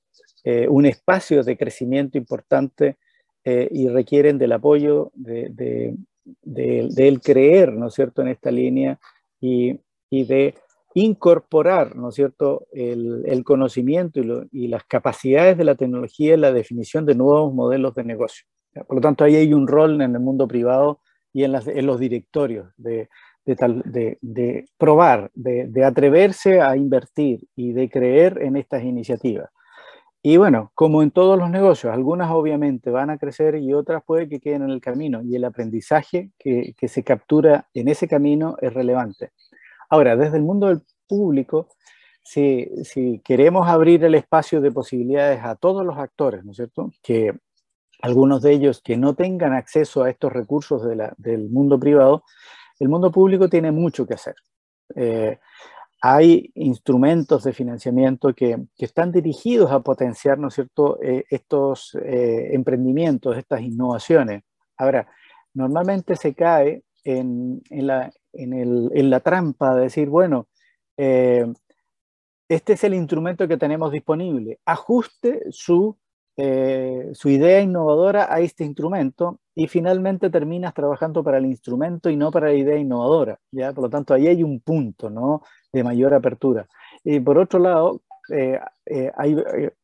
eh, 0.44 0.66
un 0.68 0.86
espacio 0.86 1.44
de 1.44 1.56
crecimiento 1.56 2.18
importante 2.18 2.96
eh, 3.44 3.68
y 3.70 3.88
requieren 3.88 4.38
del 4.38 4.52
apoyo 4.52 5.12
de, 5.14 5.94
del 6.42 7.20
creer, 7.20 7.72
¿no 7.72 7.86
es 7.86 7.94
cierto?, 7.94 8.22
en 8.22 8.28
esta 8.28 8.50
línea 8.50 8.98
y, 9.40 9.78
de 10.10 10.54
incorporar, 10.94 11.96
¿no 11.96 12.10
es 12.10 12.14
cierto?, 12.14 12.66
el, 12.72 13.42
conocimiento 13.44 14.20
y, 14.50 14.68
las 14.68 14.84
capacidades 14.84 15.56
de 15.58 15.64
la 15.64 15.74
tecnología 15.74 16.34
en 16.34 16.42
la 16.42 16.52
definición 16.52 17.06
de 17.06 17.14
nuevos 17.14 17.52
modelos 17.54 17.94
de 17.94 18.04
negocio. 18.04 18.46
Por 18.86 18.96
lo 18.96 19.00
tanto, 19.00 19.24
ahí 19.24 19.36
hay 19.36 19.52
un 19.52 19.66
rol 19.66 20.00
en 20.00 20.14
el 20.14 20.20
mundo 20.20 20.48
privado 20.48 21.00
y 21.32 21.44
en, 21.44 21.52
los 21.52 21.98
directorios 21.98 22.68
de, 22.76 23.08
de, 23.44 23.56
tal, 23.56 23.82
de, 23.84 24.66
probar, 24.78 25.30
de, 25.34 25.84
atreverse 25.84 26.60
a 26.60 26.76
invertir 26.76 27.40
y 27.56 27.72
de 27.72 27.88
creer 27.88 28.38
en 28.42 28.56
estas 28.56 28.82
iniciativas. 28.84 29.50
Y 30.24 30.36
bueno, 30.36 30.70
como 30.74 31.02
en 31.02 31.10
todos 31.10 31.36
los 31.36 31.50
negocios, 31.50 31.92
algunas 31.92 32.30
obviamente 32.30 32.90
van 32.90 33.10
a 33.10 33.18
crecer 33.18 33.56
y 33.56 33.74
otras 33.74 34.04
puede 34.06 34.28
que 34.28 34.38
queden 34.38 34.62
en 34.62 34.70
el 34.70 34.80
camino 34.80 35.20
y 35.22 35.34
el 35.34 35.44
aprendizaje 35.44 36.30
que, 36.38 36.74
se 36.86 37.02
captura 37.02 37.66
en 37.74 37.88
ese 37.88 38.06
camino 38.06 38.56
es 38.60 38.72
relevante. 38.72 39.32
Ahora, 39.92 40.16
desde 40.16 40.38
el 40.38 40.42
mundo 40.42 40.68
del 40.68 40.80
público, 41.06 41.68
si, 42.22 43.20
queremos 43.22 43.68
abrir 43.68 44.02
el 44.04 44.14
espacio 44.14 44.62
de 44.62 44.72
posibilidades 44.72 45.44
a 45.44 45.54
todos 45.54 45.84
los 45.84 45.98
actores, 45.98 46.42
¿no 46.46 46.52
es 46.52 46.56
cierto? 46.56 46.90
Que 47.02 47.34
algunos 48.00 48.40
de 48.40 48.52
ellos 48.52 48.80
que 48.82 48.96
no 48.96 49.14
tengan 49.14 49.52
acceso 49.52 50.02
a 50.02 50.08
estos 50.08 50.32
recursos 50.32 50.82
del 51.18 51.50
mundo 51.50 51.78
privado, 51.78 52.24
el 52.80 52.88
mundo 52.88 53.12
público 53.12 53.50
tiene 53.50 53.70
mucho 53.70 54.06
que 54.06 54.14
hacer. 54.14 54.34
Eh, 54.96 55.38
hay 56.00 56.50
instrumentos 56.54 57.44
de 57.44 57.52
financiamiento 57.52 58.32
que, 58.32 58.64
están 58.78 59.12
dirigidos 59.12 59.72
a 59.72 59.80
potenciar, 59.80 60.38
¿no 60.38 60.48
es 60.48 60.54
cierto?, 60.54 61.02
eh, 61.02 61.26
estos 61.28 61.94
eh, 62.02 62.48
emprendimientos, 62.54 63.36
estas 63.36 63.60
innovaciones. 63.60 64.42
Ahora, 64.78 65.06
normalmente 65.52 66.16
se 66.16 66.32
cae 66.32 66.82
en, 67.04 67.60
la, 67.68 68.10
en, 68.32 69.10
la, 69.10 69.20
trampa 69.20 69.74
de 69.74 69.82
decir, 69.82 70.08
bueno, 70.08 70.46
este 70.96 72.72
es 72.74 72.84
el 72.84 72.94
instrumento 72.94 73.48
que 73.48 73.56
tenemos 73.56 73.92
disponible, 73.92 74.58
ajuste 74.64 75.42
su 75.50 75.96
eh, 76.36 77.10
su 77.12 77.28
idea 77.28 77.60
innovadora 77.60 78.32
a 78.32 78.40
este 78.40 78.64
instrumento 78.64 79.38
y 79.54 79.66
finalmente 79.68 80.30
terminas 80.30 80.72
trabajando 80.72 81.22
para 81.22 81.36
el 81.36 81.44
instrumento 81.44 82.08
y 82.08 82.16
no 82.16 82.30
para 82.30 82.46
la 82.46 82.54
idea 82.54 82.76
innovadora. 82.76 83.38
¿ya? 83.50 83.72
Por 83.72 83.84
lo 83.84 83.90
tanto, 83.90 84.14
ahí 84.14 84.28
hay 84.28 84.42
un 84.42 84.60
punto 84.60 85.10
¿no? 85.10 85.42
de 85.72 85.84
mayor 85.84 86.14
apertura. 86.14 86.66
Y 87.04 87.20
por 87.20 87.36
otro 87.36 87.58
lado, 87.58 88.00
eh, 88.30 88.58
eh, 88.86 89.12
hay 89.14 89.36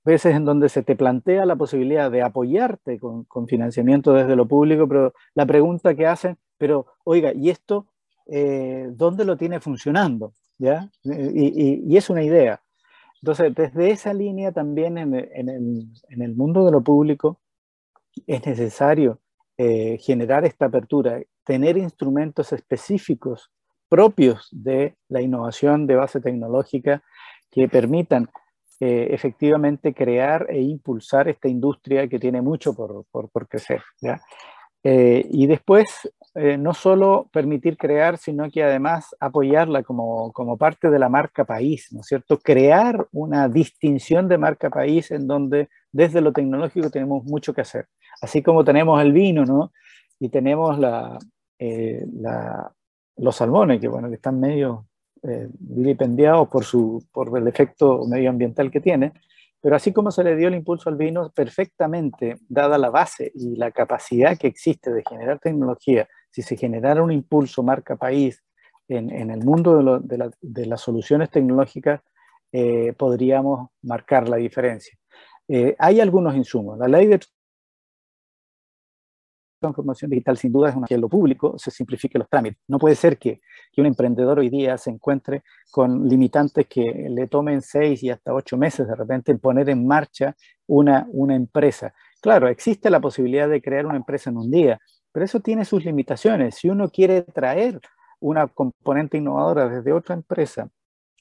veces 0.05 0.35
en 0.35 0.47
donde 0.47 0.71
se 0.71 0.83
te 0.83 0.97
plantea 0.97 1.45
la 1.45 1.57
posibilidad 1.57 2.11
de 2.11 2.23
apoyarte 2.23 2.99
con, 2.99 3.27
financiamiento 3.47 4.15
desde 4.15 4.37
lo 4.37 4.47
público, 4.47 4.89
pero 4.89 5.13
la 5.35 5.45
pregunta 5.45 5.95
que 5.95 6.07
hacen, 6.07 6.39
pero 6.57 6.87
oiga, 7.05 7.33
¿y 7.35 7.51
esto 7.51 7.87
dónde 8.29 9.25
lo 9.25 9.37
tiene 9.37 9.61
funcionando? 9.61 10.35
¿Ya? 10.59 10.91
y 11.05 11.97
es 11.97 12.11
una 12.11 12.23
idea. 12.23 12.61
Entonces, 13.23 13.55
desde 13.55 13.91
esa 13.91 14.15
línea 14.15 14.53
también 14.53 14.97
en, 14.97 15.15
el, 15.15 16.37
mundo 16.37 16.65
de 16.65 16.73
lo 16.73 16.83
público 16.83 17.41
es 18.27 18.47
necesario 18.47 19.21
eh, 19.57 19.99
generar 19.99 20.45
esta 20.45 20.67
apertura, 20.67 21.21
tener 21.45 21.77
instrumentos 21.77 22.53
específicos 22.53 23.51
propios 23.89 24.49
de 24.53 24.97
la 25.09 25.21
innovación 25.21 25.87
de 25.87 25.97
base 25.97 26.21
tecnológica 26.21 27.03
que 27.51 27.69
permitan 27.69 28.29
eh, 28.81 29.09
efectivamente 29.11 29.95
crear 29.95 30.47
e 30.49 30.61
impulsar 30.61 31.29
esta 31.29 31.49
industria 31.49 32.07
que 32.07 32.21
tiene 32.21 32.41
mucho 32.41 32.75
por, 32.75 33.05
por, 33.11 33.49
crecer. 33.49 33.83
Eh, 34.85 35.27
y 35.29 35.47
después 35.49 35.87
eh, 36.39 36.57
no 36.57 36.73
solo 36.73 37.29
permitir 37.33 37.77
crear, 37.77 38.17
sino 38.17 38.49
que 38.49 38.63
además 38.63 39.15
apoyarla 39.19 39.83
como, 39.83 40.31
como, 40.33 40.57
parte 40.57 40.89
de 40.89 40.99
la 41.01 41.09
marca 41.09 41.45
país, 41.45 41.89
¿no 41.93 42.01
es 42.01 42.07
cierto? 42.07 42.39
Crear 42.39 43.09
una 43.11 43.49
distinción 43.49 44.29
de 44.29 44.39
marca 44.39 44.71
país 44.71 45.11
en 45.11 45.27
donde 45.27 45.69
desde 45.91 46.21
lo 46.21 46.33
tecnológico 46.33 46.91
tenemos 46.91 47.25
mucho 47.25 47.53
que 47.53 47.63
hacer. 47.63 47.89
Así 48.23 48.41
como 48.41 48.65
tenemos 48.65 49.03
el 49.03 49.13
vino, 49.13 49.45
¿no? 49.45 49.73
Y 50.21 50.29
tenemos 50.29 50.79
la, 50.79 51.19
eh, 51.59 52.07
los 53.17 53.35
salmones, 53.35 53.81
que 53.81 53.89
bueno, 53.89 54.09
que 54.09 54.15
están 54.15 54.39
medio 54.39 54.87
eh, 55.25 55.49
vilipendiados 55.59 56.49
por, 56.49 56.65
por 57.11 57.37
el 57.37 57.49
efecto 57.49 58.07
medioambiental 58.07 58.71
que 58.71 58.81
tiene, 58.81 59.13
pero 59.61 59.75
así 59.75 59.93
como 59.93 60.13
se 60.13 60.23
le 60.23 60.37
dio 60.37 60.47
el 60.47 60.55
impulso 60.55 60.89
al 60.89 60.97
vino, 60.97 61.31
perfectamente, 61.31 62.37
dada 62.49 62.79
la 62.79 62.91
base 62.91 63.33
y 63.35 63.57
la 63.57 63.73
capacidad 63.73 64.39
que 64.39 64.47
existe 64.47 64.93
de 64.93 65.03
generar 65.09 65.41
tecnología 65.41 66.09
si 66.31 66.43
se 66.43 66.57
generara 66.57 67.03
un 67.03 67.13
impulso 67.13 67.63
marca 67.63 67.97
país 67.97 68.43
en, 68.89 69.31
el 69.31 69.45
mundo 69.45 70.01
de, 70.01 70.67
las 70.67 70.81
soluciones 70.81 71.31
tecnológicas, 71.31 72.01
eh, 72.53 72.95
podríamos 72.95 73.69
marcar 73.83 74.29
la 74.29 74.37
diferencia. 74.37 74.99
Eh, 75.47 75.75
hay 75.79 76.01
algunos 76.01 76.35
insumos. 76.35 76.79
La 76.79 76.89
ley 76.89 77.07
de 77.07 77.21
transformación 79.61 80.11
digital 80.11 80.37
sin 80.37 80.53
duda 80.53 80.71
es 80.71 80.77
una 80.77 80.87
que 80.87 80.95
en 80.95 81.01
lo 81.01 81.09
público 81.09 81.59
se 81.59 81.71
simplifique 81.71 82.19
los 82.19 82.29
trámites. 82.29 82.63
No 82.69 82.79
puede 82.79 82.95
ser 82.95 83.19
que, 83.19 83.41
un 83.77 83.87
emprendedor 83.87 84.41
hoy 84.41 84.49
día 84.49 84.77
se 84.77 84.91
encuentre 84.91 85.45
con 85.71 86.09
limitantes 86.09 86.67
que 86.67 87.07
le 87.09 87.29
tomen 87.29 87.63
seis 87.63 88.03
y 88.03 88.11
hasta 88.11 88.35
ocho 88.35 88.57
meses 88.57 88.89
de 88.89 88.97
repente 88.97 89.31
en 89.31 89.39
poner 89.39 89.71
en 89.71 89.87
marcha 89.87 90.35
una, 90.67 91.07
una 91.13 91.37
empresa. 91.37 91.95
Claro, 92.21 92.49
existe 92.49 92.91
la 92.91 92.99
posibilidad 92.99 93.49
de 93.49 93.63
crear 93.63 93.87
una 93.87 93.97
empresa 93.97 94.31
en 94.31 94.39
un 94.39 94.51
día, 94.51 94.81
pero 95.13 95.25
eso 95.25 95.41
tiene 95.41 95.65
sus 95.65 95.85
limitaciones. 95.85 96.57
Si 96.57 96.69
uno 96.69 96.89
quiere 96.91 97.23
traer 97.23 97.81
una 98.21 98.47
componente 98.47 99.17
innovadora 99.17 99.69
desde 99.69 99.93
otra 99.93 100.15
empresa 100.15 100.69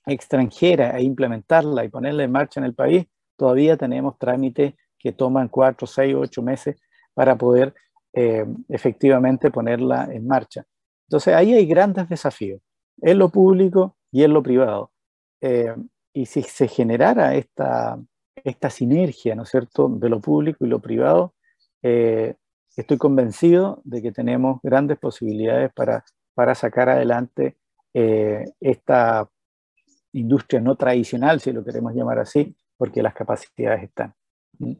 extranjera 0.05 0.97
e 0.97 1.03
implementarla 1.03 1.83
y 1.83 1.89
ponerla 1.89 2.23
en 2.23 2.31
marcha 2.31 2.59
en 2.59 2.65
el 2.65 2.73
país, 2.73 3.05
todavía 3.35 3.77
tenemos 3.77 4.17
trámites 4.17 4.73
que 4.97 5.11
toman 5.11 5.49
cuatro, 5.49 5.85
seis, 5.85 6.15
ocho 6.15 6.41
meses 6.41 6.77
para 7.13 7.35
poder 7.35 7.73
eh, 8.13 8.45
efectivamente 8.69 9.51
ponerla 9.51 10.07
en 10.11 10.25
marcha. 10.25 10.65
Entonces 11.07 11.33
ahí 11.33 11.53
hay 11.53 11.65
grandes 11.65 12.09
desafíos, 12.09 12.61
en 13.01 13.19
lo 13.19 13.29
público 13.29 13.95
y 14.11 14.23
en 14.23 14.33
lo 14.33 14.41
privado. 14.41 14.91
Eh, 15.41 15.75
y 16.13 16.25
si 16.25 16.41
se 16.41 16.67
generara 16.67 17.35
esta, 17.35 17.99
esta 18.43 18.69
sinergia, 18.69 19.35
¿no 19.35 19.43
es 19.43 19.49
cierto?, 19.49 19.87
de 19.87 20.09
lo 20.09 20.19
público 20.19 20.65
y 20.65 20.69
lo 20.69 20.79
privado, 20.79 21.33
eh, 21.83 22.35
estoy 22.77 22.97
convencido 22.97 23.81
de 23.83 24.01
que 24.01 24.11
tenemos 24.11 24.59
grandes 24.61 24.97
posibilidades 24.99 25.73
para, 25.73 26.05
para 26.33 26.55
sacar 26.55 26.89
adelante 26.89 27.57
eh, 27.93 28.45
esta 28.59 29.29
industria 30.13 30.61
no 30.61 30.75
tradicional, 30.75 31.41
si 31.41 31.51
lo 31.51 31.63
queremos 31.63 31.93
llamar 31.93 32.19
así, 32.19 32.55
porque 32.77 33.01
las 33.01 33.13
capacidades 33.13 33.83
están. 33.83 34.13
¿Mm? 34.59 34.73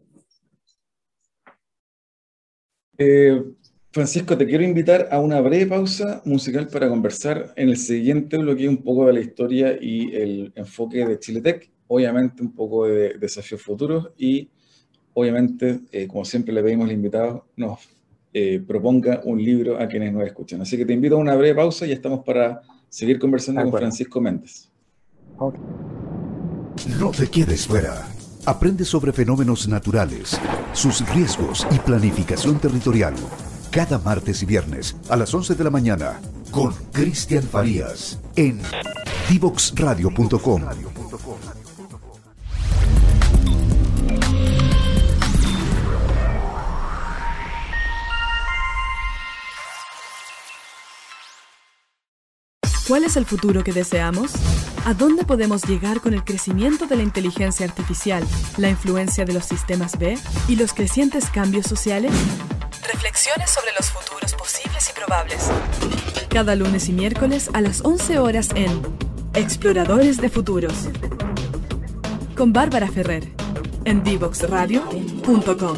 Eh, 3.00 3.44
Francisco, 3.92 4.38
te 4.38 4.46
quiero 4.46 4.64
invitar 4.64 5.08
a 5.12 5.20
una 5.20 5.42
breve 5.42 5.66
pausa 5.66 6.22
musical 6.26 6.68
para 6.68 6.90
conversar 6.90 7.54
en 7.56 7.70
el 7.70 7.78
siguiente 7.78 8.38
bloque 8.38 8.70
un 8.70 8.84
poco 8.84 9.08
de 9.08 9.14
la 9.14 9.20
historia 9.20 9.78
y 9.80 10.16
el 10.16 10.52
enfoque 10.56 11.06
de 11.06 11.20
Chile 11.20 11.42
Tech, 11.42 11.72
obviamente 11.88 12.44
un 12.44 12.54
poco 12.54 12.86
de 12.86 13.18
desafíos 13.18 13.62
futuros 13.62 14.12
y 14.18 14.52
obviamente, 15.20 15.80
eh, 15.92 16.08
como 16.08 16.24
siempre 16.24 16.54
le 16.54 16.62
pedimos 16.62 16.86
al 16.86 16.92
invitado, 16.92 17.48
nos 17.56 17.80
eh, 18.32 18.62
proponga 18.66 19.22
un 19.24 19.44
libro 19.44 19.82
a 19.82 19.88
quienes 19.88 20.14
nos 20.14 20.24
escuchan. 20.24 20.62
Así 20.62 20.78
que 20.78 20.86
te 20.86 20.94
invito 20.94 21.16
a 21.16 21.18
una 21.18 21.34
breve 21.34 21.56
pausa 21.56 21.88
y 21.88 21.92
estamos 21.92 22.24
para 22.24 22.62
seguir 22.88 23.18
conversando 23.18 23.64
con 23.64 23.72
Francisco 23.72 24.22
Méndez. 24.22 24.70
No 27.00 27.10
te 27.10 27.28
quedes 27.32 27.66
fuera. 27.66 28.08
Aprende 28.46 28.86
sobre 28.86 29.12
fenómenos 29.12 29.68
naturales, 29.68 30.40
sus 30.74 31.04
riesgos 31.16 31.66
y 31.72 31.80
planificación 31.80 32.60
territorial. 32.60 33.16
Cada 33.72 33.98
martes 33.98 34.44
y 34.44 34.46
viernes 34.46 34.96
a 35.10 35.18
las 35.18 35.34
11 35.34 35.56
de 35.56 35.64
la 35.64 35.72
mañana 35.72 36.22
con 36.52 36.74
Cristian 36.94 37.42
Farías 37.42 38.20
en 38.36 38.60
divoxradio.com. 39.32 40.62
¿Cuál 52.88 53.04
es 53.04 53.18
el 53.18 53.26
futuro 53.26 53.66
que 53.66 53.74
deseamos? 53.74 54.32
¿A 54.86 54.94
dónde 54.94 55.26
podemos 55.26 55.68
llegar 55.68 56.00
con 56.00 56.14
el 56.14 56.24
crecimiento 56.24 56.88
de 56.88 56.96
la 56.96 57.04
inteligencia 57.04 57.66
artificial, 57.66 58.24
la 58.56 58.70
influencia 58.70 59.26
de 59.26 59.34
los 59.34 59.44
sistemas 59.44 60.00
B 60.00 60.18
y 60.48 60.56
los 60.56 60.72
crecientes 60.72 61.30
cambios 61.30 61.66
sociales? 61.66 62.14
Reflexiones 62.90 63.52
sobre 63.52 63.74
los 63.78 63.90
futuros 63.92 64.34
posibles 64.36 64.90
y 64.90 64.94
probables. 64.94 65.50
Cada 66.30 66.56
lunes 66.56 66.88
y 66.88 66.94
miércoles 66.94 67.50
a 67.52 67.60
las 67.60 67.84
11 67.84 68.20
horas 68.20 68.52
en 68.56 68.82
Exploradores 69.34 70.22
de 70.22 70.30
Futuros. 70.30 70.88
Con 72.38 72.54
Bárbara 72.54 72.88
Ferrer 72.88 73.28
en 73.84 74.02
divoxradio.com. 74.02 75.78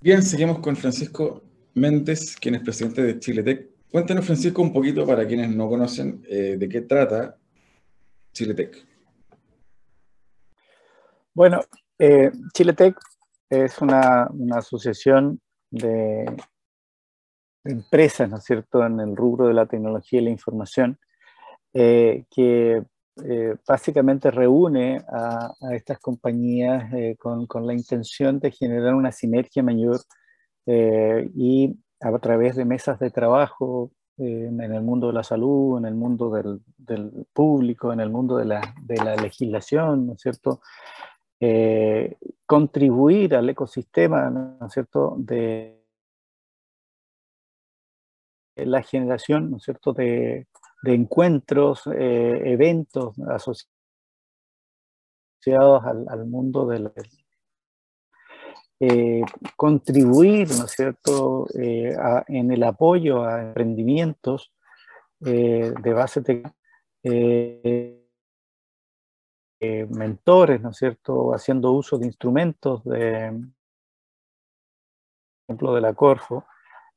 Bien, 0.00 0.22
seguimos 0.22 0.60
con 0.60 0.74
Francisco 0.74 1.45
Méndez, 1.76 2.36
quien 2.36 2.54
es 2.54 2.62
presidente 2.62 3.02
de 3.02 3.18
Chile 3.18 3.42
Tech. 3.42 3.68
Cuéntanos, 3.90 4.24
Francisco, 4.24 4.62
un 4.62 4.72
poquito 4.72 5.06
para 5.06 5.26
quienes 5.26 5.54
no 5.54 5.68
conocen 5.68 6.24
eh, 6.26 6.56
de 6.58 6.68
qué 6.68 6.80
trata 6.80 7.36
Chile 8.32 8.54
Tech. 8.54 8.74
Bueno, 11.34 11.60
eh, 11.98 12.32
Chile 12.54 12.72
Tech 12.72 12.96
es 13.50 13.78
una, 13.82 14.30
asociación 14.54 15.38
de, 15.70 16.24
empresas, 17.62 18.30
¿no 18.30 18.38
es 18.38 18.44
cierto?, 18.44 18.84
en 18.84 18.98
el 18.98 19.14
rubro 19.14 19.46
de 19.46 19.54
la 19.54 19.66
tecnología 19.66 20.20
y 20.20 20.24
la 20.24 20.30
información, 20.30 20.98
que 21.74 22.82
básicamente 23.68 24.30
reúne 24.30 25.04
a, 25.12 25.52
estas 25.72 25.98
compañías 25.98 26.90
con, 27.18 27.66
la 27.66 27.74
intención 27.74 28.38
de 28.38 28.50
generar 28.50 28.94
una 28.94 29.12
sinergia 29.12 29.62
mayor 29.62 30.00
y 30.66 31.76
a 32.00 32.18
través 32.18 32.56
de 32.56 32.64
mesas 32.64 32.98
de 32.98 33.10
trabajo 33.10 33.90
en 34.18 34.60
el 34.60 34.82
mundo 34.82 35.08
de 35.08 35.12
la 35.12 35.22
salud, 35.22 35.78
en 35.78 35.84
el 35.84 35.94
mundo 35.94 36.30
del, 36.30 36.60
público, 37.32 37.92
en 37.92 38.00
el 38.00 38.10
mundo 38.10 38.36
de 38.36 38.46
la, 38.46 38.74
de 38.82 38.96
la, 38.96 39.16
legislación, 39.16 40.06
¿no 40.06 40.14
es 40.14 40.20
cierto? 40.22 40.60
Eh, 41.38 42.16
contribuir 42.46 43.34
al 43.34 43.48
ecosistema, 43.50 44.30
¿no 44.30 44.66
es 44.66 44.72
cierto?, 44.72 45.16
de 45.18 45.84
la 48.56 48.82
generación, 48.82 49.50
¿no 49.50 49.58
es 49.58 49.64
cierto?, 49.64 49.92
de, 49.92 50.46
de 50.82 50.94
encuentros, 50.94 51.82
eh, 51.88 52.40
eventos 52.44 53.16
asociados 53.28 53.66
al, 55.84 56.06
al 56.08 56.26
mundo 56.26 56.66
del, 56.66 56.90
eh, 58.78 59.22
contribuir, 59.56 60.48
¿no 60.50 60.66
es 60.66 60.72
cierto?, 60.72 61.46
eh, 61.58 61.96
en 62.28 62.52
el 62.52 62.62
apoyo 62.62 63.24
a 63.24 63.40
emprendimientos 63.40 64.52
eh, 65.24 65.72
de 65.82 65.92
base 65.94 66.20
técnica, 66.22 66.54
mentores, 69.88 70.60
¿no 70.60 70.70
es 70.70 70.76
cierto?, 70.76 71.32
haciendo 71.32 71.72
uso 71.72 71.96
de 71.96 72.06
instrumentos, 72.06 72.84
de, 72.84 73.30
por 75.46 75.54
ejemplo, 75.54 75.74
de 75.74 75.80
la 75.80 75.94
Corfo, 75.94 76.44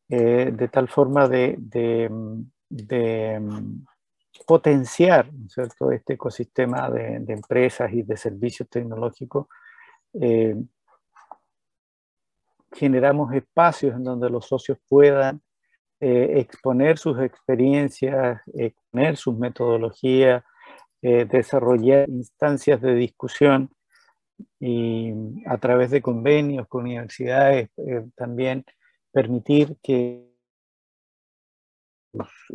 de 0.10 0.70
tal 0.70 0.90
forma 0.90 1.30
de, 1.30 1.56
de, 1.60 2.10
de 2.68 3.42
potenciar, 4.46 5.32
¿no 5.32 5.46
es 5.46 5.54
cierto?, 5.54 5.92
este 5.94 6.14
ecosistema 6.16 6.90
de, 6.90 7.24
empresas 7.28 7.94
y 7.94 8.02
de 8.02 8.18
servicios 8.18 8.68
tecnológicos 8.68 9.48
generamos 12.72 13.34
espacios 13.34 13.96
en 13.96 14.04
donde 14.04 14.30
los 14.30 14.48
socios 14.48 14.78
puedan 14.88 15.42
eh, 16.02 16.40
exponer 16.40 16.98
sus 16.98 17.20
experiencias, 17.20 18.42
exponer 18.54 19.18
sus 19.18 19.38
metodologías, 19.38 20.44
eh, 21.02 21.26
desarrollar 21.26 22.08
instancias 22.10 22.80
de 22.82 22.96
discusión 22.96 23.70
y 24.60 25.12
a 25.46 25.58
través 25.58 25.92
de 25.92 26.02
convenios 26.02 26.68
con 26.70 26.84
universidades 26.84 27.70
eh, 27.76 28.06
también 28.16 28.64
permitir 29.12 29.76
que 29.84 30.26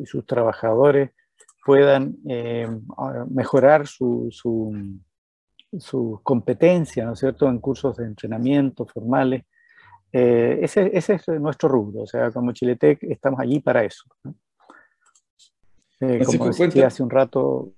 sus, 0.04 0.24
trabajadores 0.26 1.10
puedan 1.66 2.16
mejorar 3.30 3.86
su, 3.86 4.28
su, 4.30 4.74
su 5.78 6.20
competencia, 6.22 7.04
¿no 7.04 7.12
es 7.12 7.20
cierto?, 7.20 7.48
en 7.48 7.58
cursos 7.58 7.96
de 7.96 8.06
entrenamiento 8.06 8.86
formales 8.86 9.44
eh, 10.16 10.60
ese, 10.62 10.96
ese, 10.96 11.14
es 11.14 11.26
nuestro 11.40 11.68
rubro, 11.68 12.02
o 12.02 12.06
sea, 12.06 12.30
como 12.30 12.52
Chiletec 12.52 13.02
estamos 13.02 13.40
allí 13.40 13.58
para 13.58 13.82
eso. 13.82 14.04
Eh, 15.98 16.22
como 16.24 16.50
decía 16.50 16.86
hace 16.86 17.02
un 17.02 17.10
rato, 17.10 17.72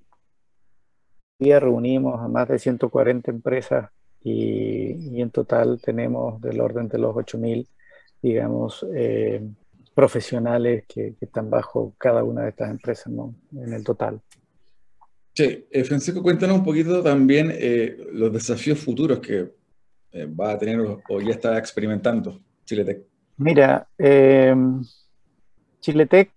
día 1.39 1.59
reunimos 1.59 2.21
a 2.21 2.29
más 2.29 2.47
de 2.49 2.59
140 2.59 3.31
empresas 3.31 3.91
y, 4.23 5.17
y 5.17 5.23
en 5.23 5.31
total 5.31 5.81
tenemos 5.83 6.39
del 6.43 6.61
orden 6.61 6.89
de 6.89 6.99
los 6.99 7.17
8.000, 7.17 7.67
digamos, 8.21 8.85
eh, 8.95 9.43
profesionales 9.95 10.85
que, 10.87 11.15
que, 11.19 11.25
están 11.25 11.49
bajo 11.49 11.95
cada 11.97 12.23
una 12.23 12.43
de 12.43 12.51
estas 12.51 12.71
empresas, 12.71 13.11
¿no? 13.11 13.35
En 13.53 13.73
el 13.73 13.83
total. 13.83 14.21
Sí, 15.33 15.67
Francisco, 15.85 16.23
cuéntanos 16.23 16.59
un 16.59 16.65
poquito 16.65 17.03
también 17.03 17.55
los 18.13 18.31
desafíos 18.31 18.79
futuros 18.79 19.21
que 19.21 19.53
eh, 20.17 20.25
va 20.27 20.53
a 20.53 20.59
tener 20.59 20.81
o 20.81 21.21
ya 21.21 21.33
está 21.33 21.59
experimentando 21.59 22.41
Chiletec? 22.65 23.05
Mira, 23.37 23.87
eh, 23.99 24.57
Chiletec 25.81 26.33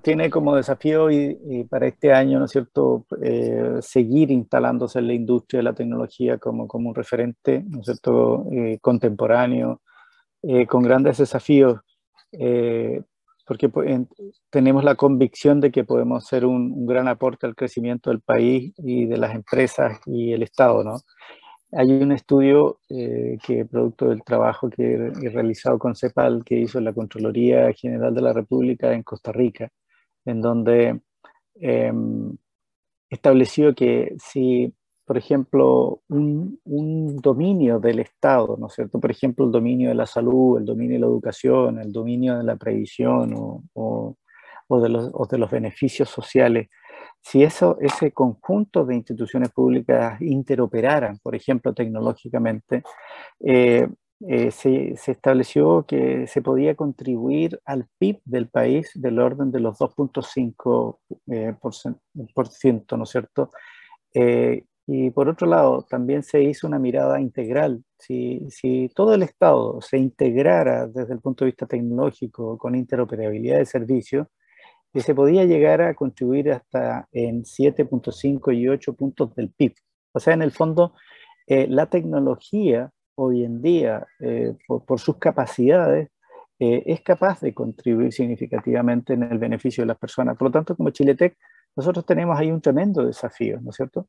tiene 0.00 0.30
como 0.30 0.56
desafío 0.56 1.10
y, 1.10 1.64
para 1.68 1.86
este 1.86 2.12
año, 2.12 2.38
¿no 2.38 2.46
es 2.46 2.50
cierto?, 2.50 3.04
eh, 3.22 3.76
seguir 3.80 4.30
instalándose 4.30 4.98
en 4.98 5.08
la 5.08 5.12
industria 5.12 5.58
de 5.58 5.64
la 5.64 5.74
tecnología 5.74 6.38
como, 6.38 6.66
como 6.66 6.88
un 6.88 6.94
referente, 6.94 7.62
¿no 7.68 7.80
es 7.80 7.86
cierto?, 7.86 8.46
contemporáneo, 8.80 9.82
con 10.68 10.82
grandes 10.82 11.18
desafíos, 11.18 11.80
porque 13.46 13.70
tenemos 14.50 14.84
la 14.84 14.94
convicción 14.94 15.60
de 15.60 15.70
que 15.70 15.84
podemos 15.84 16.26
ser 16.26 16.44
un, 16.44 16.72
un, 16.72 16.86
gran 16.86 17.08
aporte 17.08 17.46
al 17.46 17.54
crecimiento 17.54 18.10
del 18.10 18.20
país 18.20 18.74
y 18.76 19.06
de 19.06 19.16
las 19.16 19.34
empresas 19.34 20.00
y 20.04 20.32
el 20.32 20.42
Estado, 20.42 20.84
¿no? 20.84 21.00
Hay 21.74 21.90
un 21.90 22.12
estudio 22.12 22.80
eh, 22.90 23.38
que, 23.44 23.64
producto 23.64 24.10
del 24.10 24.22
trabajo 24.22 24.68
que 24.68 24.94
he 24.94 25.30
realizado 25.30 25.78
con 25.78 25.96
CEPAL, 25.96 26.44
que 26.44 26.58
hizo 26.58 26.78
la 26.80 26.92
Contraloría 26.92 27.72
General 27.72 28.14
de 28.14 28.20
la 28.20 28.34
República 28.34 28.92
en 28.92 29.02
Costa 29.02 29.32
Rica, 29.32 29.70
en 30.26 30.42
donde 30.42 31.00
em, 31.54 32.36
estableció 33.08 33.74
que 33.74 34.14
si, 34.18 34.74
por 35.06 35.16
ejemplo, 35.16 36.02
un, 36.08 36.60
dominio 37.22 37.78
del 37.80 38.00
Estado, 38.00 38.56
¿no 38.58 38.66
es 38.66 38.74
cierto? 38.74 39.00
Por 39.00 39.10
ejemplo, 39.10 39.46
el 39.46 39.52
dominio 39.52 39.88
de 39.88 39.94
la 39.94 40.06
salud, 40.06 40.58
el 40.58 40.66
dominio 40.66 40.96
de 40.96 41.00
la 41.00 41.06
educación, 41.06 41.78
el 41.78 41.92
dominio 41.92 42.36
de 42.36 42.44
la 42.44 42.56
previsión 42.56 43.32
o, 43.34 43.64
o, 43.74 44.80
de, 44.80 44.88
los, 44.90 45.10
o 45.14 45.26
de 45.26 45.38
los 45.38 45.50
beneficios 45.50 46.10
sociales, 46.10 46.68
si 47.22 47.42
eso, 47.44 47.78
ese 47.80 48.12
conjunto 48.12 48.84
de 48.84 48.96
instituciones 48.96 49.50
públicas 49.50 50.20
interoperaran, 50.20 51.18
por 51.22 51.36
ejemplo, 51.36 51.72
tecnológicamente, 51.72 52.82
eh, 53.40 53.88
eh, 54.28 54.50
se, 54.50 54.96
se, 54.96 55.12
estableció 55.12 55.84
que 55.86 56.26
se 56.26 56.42
podía 56.42 56.74
contribuir 56.74 57.60
al 57.64 57.86
PIB 57.98 58.20
del 58.24 58.48
país 58.48 58.90
del 58.94 59.18
orden 59.20 59.50
de 59.52 59.60
los 59.60 59.78
2.5%, 59.78 60.98
eh, 61.28 61.54
por, 61.60 61.72
¿no 62.98 63.04
es 63.04 63.10
cierto? 63.10 63.50
y 64.84 65.10
por 65.10 65.28
otro 65.28 65.46
lado, 65.46 65.86
también 65.88 66.22
se 66.22 66.42
hizo 66.42 66.66
una 66.66 66.78
mirada 66.78 67.20
integral. 67.20 67.82
Si, 67.98 68.44
si, 68.50 68.90
todo 68.94 69.14
el 69.14 69.22
Estado 69.22 69.80
se 69.80 69.96
integrara 69.96 70.86
desde 70.88 71.14
el 71.14 71.20
punto 71.20 71.44
de 71.44 71.52
vista 71.52 71.66
tecnológico 71.66 72.58
con 72.58 72.74
interoperabilidad 72.74 73.58
de 73.58 73.66
servicios, 73.66 74.26
que 74.92 75.00
se 75.00 75.14
podía 75.14 75.44
llegar 75.44 75.80
a 75.80 75.94
contribuir 75.94 76.52
hasta 76.52 77.08
en 77.12 77.44
7.5 77.44 78.54
y 78.54 78.68
8 78.68 78.92
puntos 78.92 79.34
del 79.34 79.50
PIB. 79.50 79.74
O 80.12 80.20
sea, 80.20 80.34
en 80.34 80.42
el 80.42 80.52
fondo, 80.52 80.94
eh, 81.46 81.66
la 81.68 81.86
tecnología 81.86 82.90
hoy 83.14 83.44
en 83.44 83.62
día, 83.62 84.06
eh, 84.20 84.54
por, 84.66 85.00
sus 85.00 85.16
capacidades, 85.16 86.10
eh, 86.58 86.82
es 86.86 87.00
capaz 87.00 87.40
de 87.40 87.54
contribuir 87.54 88.12
significativamente 88.12 89.14
en 89.14 89.22
el 89.22 89.38
beneficio 89.38 89.82
de 89.82 89.88
las 89.88 89.98
personas. 89.98 90.36
Por 90.36 90.48
lo 90.48 90.52
tanto, 90.52 90.76
como 90.76 90.90
Chiletec, 90.90 91.36
nosotros 91.74 92.04
tenemos 92.04 92.38
ahí 92.38 92.50
un 92.50 92.60
tremendo 92.60 93.04
desafío, 93.04 93.60
¿no 93.60 93.70
es 93.70 93.76
cierto? 93.76 94.06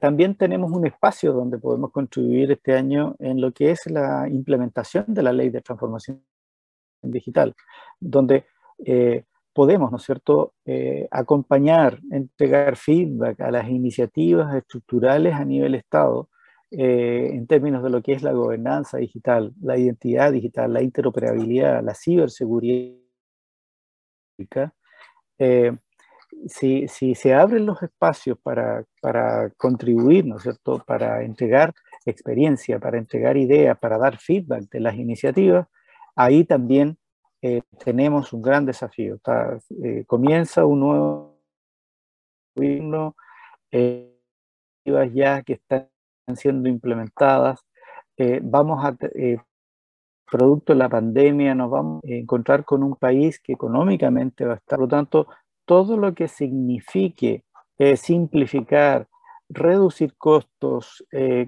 también 0.00 0.34
tenemos 0.34 0.70
un 0.72 0.86
espacio 0.86 1.32
donde 1.32 1.56
podemos 1.56 1.92
contribuir 1.92 2.50
este 2.50 2.74
año 2.74 3.14
en 3.20 3.40
lo 3.40 3.52
que 3.52 3.70
es 3.70 3.86
la 3.86 4.28
implementación 4.28 5.04
de 5.08 5.22
la 5.22 5.32
ley 5.32 5.50
de 5.50 5.62
transformación 5.62 6.22
digital, 7.02 7.54
donde 8.00 8.46
eh, 8.84 9.24
podemos, 9.52 9.90
¿no 9.90 9.98
es 9.98 10.04
cierto?, 10.04 10.54
eh, 10.64 11.08
acompañar, 11.10 11.98
entregar 12.10 12.76
feedback 12.76 13.40
a 13.40 13.50
las 13.50 13.68
iniciativas 13.68 14.54
estructurales 14.54 15.34
a 15.34 15.44
nivel 15.44 15.74
Estado 15.74 16.28
eh, 16.70 17.30
en 17.32 17.46
términos 17.46 17.82
de 17.82 17.90
lo 17.90 18.02
que 18.02 18.12
es 18.12 18.22
la 18.22 18.32
gobernanza 18.32 18.98
digital, 18.98 19.52
la 19.60 19.76
identidad 19.76 20.32
digital, 20.32 20.72
la 20.72 20.82
interoperabilidad, 20.82 21.82
la 21.82 21.94
ciberseguridad. 21.94 22.96
Si, 26.46 26.88
si, 26.88 27.14
se 27.14 27.34
abren 27.34 27.66
los 27.66 27.82
espacios 27.82 28.38
para, 28.42 28.84
para 29.00 29.50
contribuir, 29.50 30.26
¿no 30.26 30.36
es 30.36 30.42
cierto?, 30.42 30.82
para 30.84 31.22
entregar 31.22 31.72
experiencia, 32.04 32.78
para 32.80 32.98
entregar 32.98 33.36
ideas, 33.36 33.78
para 33.78 33.98
dar 33.98 34.18
feedback 34.18 34.68
de 34.70 34.80
las 34.80 34.96
iniciativas, 34.96 35.68
ahí 36.14 36.44
también 36.44 36.98
eh, 37.42 37.62
tenemos 37.84 38.32
un 38.32 38.40
gran 38.40 38.64
desafío. 38.64 39.18
Eh, 39.82 40.04
comienza 40.06 40.64
un 40.64 40.80
nuevo 40.80 41.40
gobierno, 42.54 43.16
eh, 43.72 44.16
ya 44.84 45.42
que 45.42 45.54
están 45.54 45.88
siendo 46.36 46.68
implementadas. 46.68 47.64
vamos 48.42 48.84
a, 48.84 48.96
producto 50.30 50.72
de 50.72 50.78
la 50.78 50.88
pandemia, 50.88 51.54
nos 51.54 51.70
vamos 51.70 52.02
a 52.04 52.08
encontrar 52.08 52.64
con 52.64 52.82
un 52.82 52.96
país 52.96 53.40
que 53.40 53.52
económicamente 53.54 54.44
va 54.44 54.54
a 54.54 54.56
estar. 54.56 54.78
Por 54.78 54.86
lo 54.86 54.88
tanto, 54.88 55.26
todo 55.66 55.96
lo 55.96 56.14
que 56.14 56.28
signifique 56.28 57.44
simplificar, 57.96 59.08
reducir 59.48 60.14
costos 60.16 61.04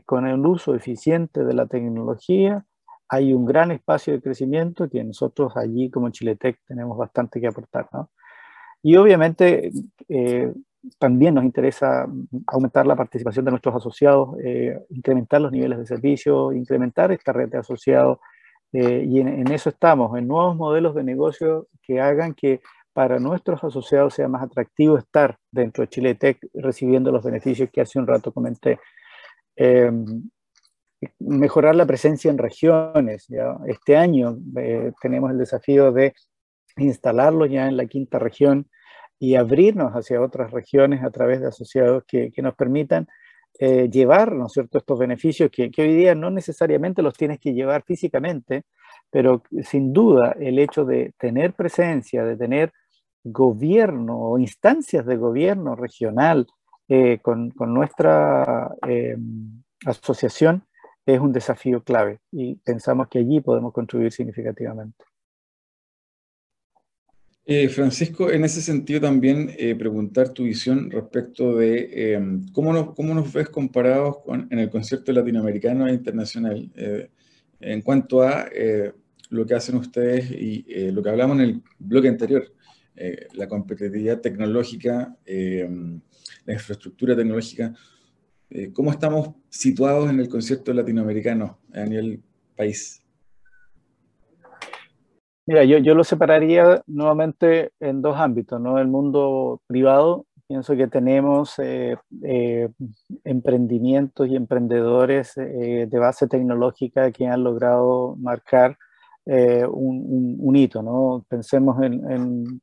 con 0.06 0.26
el 0.26 0.44
uso 0.46 0.74
eficiente 0.74 1.44
de 1.44 1.54
la 1.54 1.66
tecnología, 1.66 2.66
hay 3.08 3.32
un 3.32 3.44
gran 3.44 3.70
espacio 3.70 4.12
de 4.12 4.22
crecimiento 4.22 4.88
que 4.88 5.04
nosotros 5.04 5.56
allí 5.56 5.90
como 5.90 6.10
Chiletec 6.10 6.60
tenemos 6.66 6.96
bastante 6.96 7.40
que 7.40 7.46
aportar. 7.46 7.88
¿no? 7.92 8.10
Y 8.82 8.96
obviamente 8.96 9.70
eh, 10.08 10.52
también 10.98 11.34
nos 11.34 11.44
interesa 11.44 12.06
aumentar 12.46 12.86
la 12.86 12.96
participación 12.96 13.44
de 13.44 13.52
nuestros 13.52 13.74
asociados, 13.74 14.36
eh, 14.44 14.78
incrementar 14.90 15.40
los 15.40 15.52
niveles 15.52 15.78
de 15.78 15.86
servicio, 15.86 16.52
incrementar 16.52 17.10
esta 17.12 17.32
red 17.32 17.48
de 17.48 17.58
asociados, 17.58 18.18
eh, 18.72 19.04
y 19.08 19.20
en, 19.20 19.50
eso 19.52 19.70
estamos, 19.70 20.18
en 20.18 20.26
nuevos 20.26 20.56
modelos 20.56 20.94
de 20.96 21.04
negocio 21.04 21.68
que 21.80 22.00
hagan 22.00 22.34
que 22.34 22.60
para 22.92 23.20
nuestros 23.20 23.62
asociados 23.62 24.14
sea 24.14 24.28
más 24.28 24.42
atractivo 24.42 24.98
estar 24.98 25.38
dentro 25.50 25.82
de 25.82 25.88
Chiletec 25.88 26.38
recibiendo 26.54 27.12
los 27.12 27.24
beneficios 27.24 27.70
que 27.72 27.80
hace 27.80 27.98
un 27.98 28.06
rato 28.06 28.32
comenté. 28.32 28.80
Mejorar 31.18 31.74
la 31.74 31.86
presencia 31.86 32.30
en 32.30 32.38
regiones. 32.38 33.28
Este 33.66 33.96
año 33.96 34.38
eh, 34.56 34.92
tenemos 35.00 35.30
el 35.30 35.38
desafío 35.38 35.92
de 35.92 36.14
instalarlo 36.76 37.46
ya 37.46 37.66
en 37.66 37.76
la 37.76 37.86
quinta 37.86 38.18
región 38.18 38.68
y 39.18 39.36
abrirnos 39.36 39.92
hacia 39.92 40.20
otras 40.20 40.50
regiones 40.50 41.02
a 41.02 41.10
través 41.10 41.40
de 41.40 41.48
asociados 41.48 42.04
que, 42.06 42.32
nos 42.38 42.54
permitan 42.54 43.06
eh, 43.58 43.88
llevar, 43.90 44.32
¿no 44.32 44.46
es 44.46 44.52
cierto?, 44.52 44.78
estos 44.78 44.98
beneficios 44.98 45.50
que, 45.50 45.70
hoy 45.78 45.94
día 45.94 46.14
no 46.14 46.30
necesariamente 46.30 47.02
los 47.02 47.14
tienes 47.14 47.38
que 47.38 47.54
llevar 47.54 47.84
físicamente, 47.84 48.64
pero 49.10 49.42
sin 49.62 49.92
duda 49.92 50.34
el 50.40 50.58
hecho 50.58 50.84
de 50.84 51.12
tener 51.18 51.54
presencia, 51.54 52.24
de 52.24 52.36
tener 52.36 52.72
gobierno 53.22 54.18
o 54.18 54.38
instancias 54.38 55.06
de 55.06 55.16
gobierno 55.16 55.76
regional 55.76 56.46
eh, 56.88 57.18
con, 57.22 57.50
con, 57.50 57.72
nuestra 57.72 58.70
eh, 58.86 59.16
asociación 59.86 60.64
es 61.06 61.20
un 61.20 61.32
desafío 61.32 61.82
clave 61.82 62.20
y 62.30 62.56
pensamos 62.56 63.08
que 63.08 63.18
allí 63.18 63.40
podemos 63.40 63.72
contribuir 63.72 64.12
significativamente. 64.12 65.04
Eh, 67.46 67.68
Francisco, 67.68 68.30
en 68.30 68.42
ese 68.44 68.62
sentido 68.62 69.02
también 69.02 69.54
eh, 69.58 69.74
preguntar 69.74 70.30
tu 70.30 70.44
visión 70.44 70.90
respecto 70.90 71.58
de 71.58 71.90
eh, 71.92 72.20
cómo, 72.52 72.72
nos, 72.72 72.94
cómo 72.94 73.12
nos 73.12 73.30
ves 73.34 73.50
comparados 73.50 74.22
con, 74.24 74.48
en 74.50 74.58
el 74.60 74.70
concierto 74.70 75.12
latinoamericano 75.12 75.86
e 75.86 75.92
internacional 75.92 76.72
en 77.60 77.82
cuanto 77.82 78.22
a 78.22 78.46
lo 79.30 79.46
que 79.46 79.54
hacen 79.54 79.76
ustedes 79.76 80.30
y 80.30 80.90
lo 80.90 81.02
que 81.02 81.08
hablamos 81.08 81.38
en 81.38 81.44
el 81.44 81.62
bloque 81.78 82.08
anterior, 82.08 82.52
la 83.32 83.48
competitividad 83.48 84.20
tecnológica, 84.20 85.16
la 85.24 86.52
infraestructura 86.52 87.16
tecnológica. 87.16 87.74
¿Cómo 88.72 88.92
estamos 88.92 89.30
situados 89.48 90.08
en 90.10 90.20
el 90.20 90.28
concierto 90.28 90.72
latinoamericano 90.72 91.58
a 91.72 91.84
nivel 91.84 92.22
país? 92.56 93.04
Mira, 95.46 95.64
yo, 95.64 95.78
yo 95.78 95.94
lo 95.94 96.04
separaría 96.04 96.82
nuevamente 96.86 97.72
en 97.80 98.00
dos 98.00 98.16
ámbitos, 98.16 98.60
¿no? 98.60 98.78
El 98.78 98.86
mundo 98.86 99.60
privado, 99.66 100.26
pienso 100.46 100.76
que 100.76 100.86
tenemos 100.86 101.58
eh, 101.58 101.96
eh, 102.22 102.68
emprendimientos 103.24 104.28
y 104.28 104.36
emprendedores 104.36 105.36
eh, 105.36 105.86
de 105.90 105.98
base 105.98 106.28
tecnológica 106.28 107.10
que 107.10 107.26
han 107.26 107.44
logrado 107.44 108.14
marcar 108.16 108.78
un, 109.26 110.36
un, 110.38 110.56
hito, 110.56 110.82
¿no? 110.82 111.24
Pensemos 111.28 111.82
en, 111.82 112.10
en, 112.10 112.60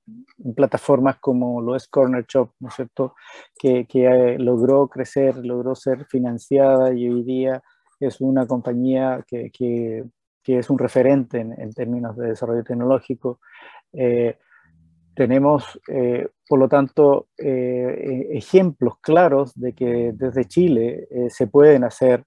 plataformas 0.55 1.17
como 1.19 1.61
lo 1.61 1.75
es 1.75 1.87
Corner 1.87 2.25
Shop, 2.27 2.51
¿no 2.59 2.69
es 2.69 2.75
cierto? 2.75 3.15
Que, 3.57 3.85
que 3.85 4.37
logró 4.39 4.87
crecer, 4.87 5.37
logró 5.37 5.73
ser 5.75 6.05
financiada 6.05 6.93
y 6.93 7.09
hoy 7.09 7.23
día 7.23 7.63
es 7.99 8.21
una 8.21 8.45
compañía 8.45 9.23
que, 9.27 9.51
que 10.43 10.57
es 10.57 10.69
un 10.69 10.79
referente 10.79 11.39
en, 11.39 11.73
términos 11.73 12.17
de 12.17 12.29
desarrollo 12.29 12.63
tecnológico. 12.63 13.39
Eh, 13.93 14.37
tenemos, 15.15 15.79
eh, 15.87 16.27
por 16.47 16.59
lo 16.59 16.67
tanto, 16.67 17.27
eh, 17.37 18.27
ejemplos 18.31 18.95
claros 19.01 19.53
de 19.55 19.73
que 19.73 20.11
desde 20.13 20.45
Chile 20.45 21.07
se 21.29 21.47
pueden 21.47 21.83
hacer, 21.83 22.23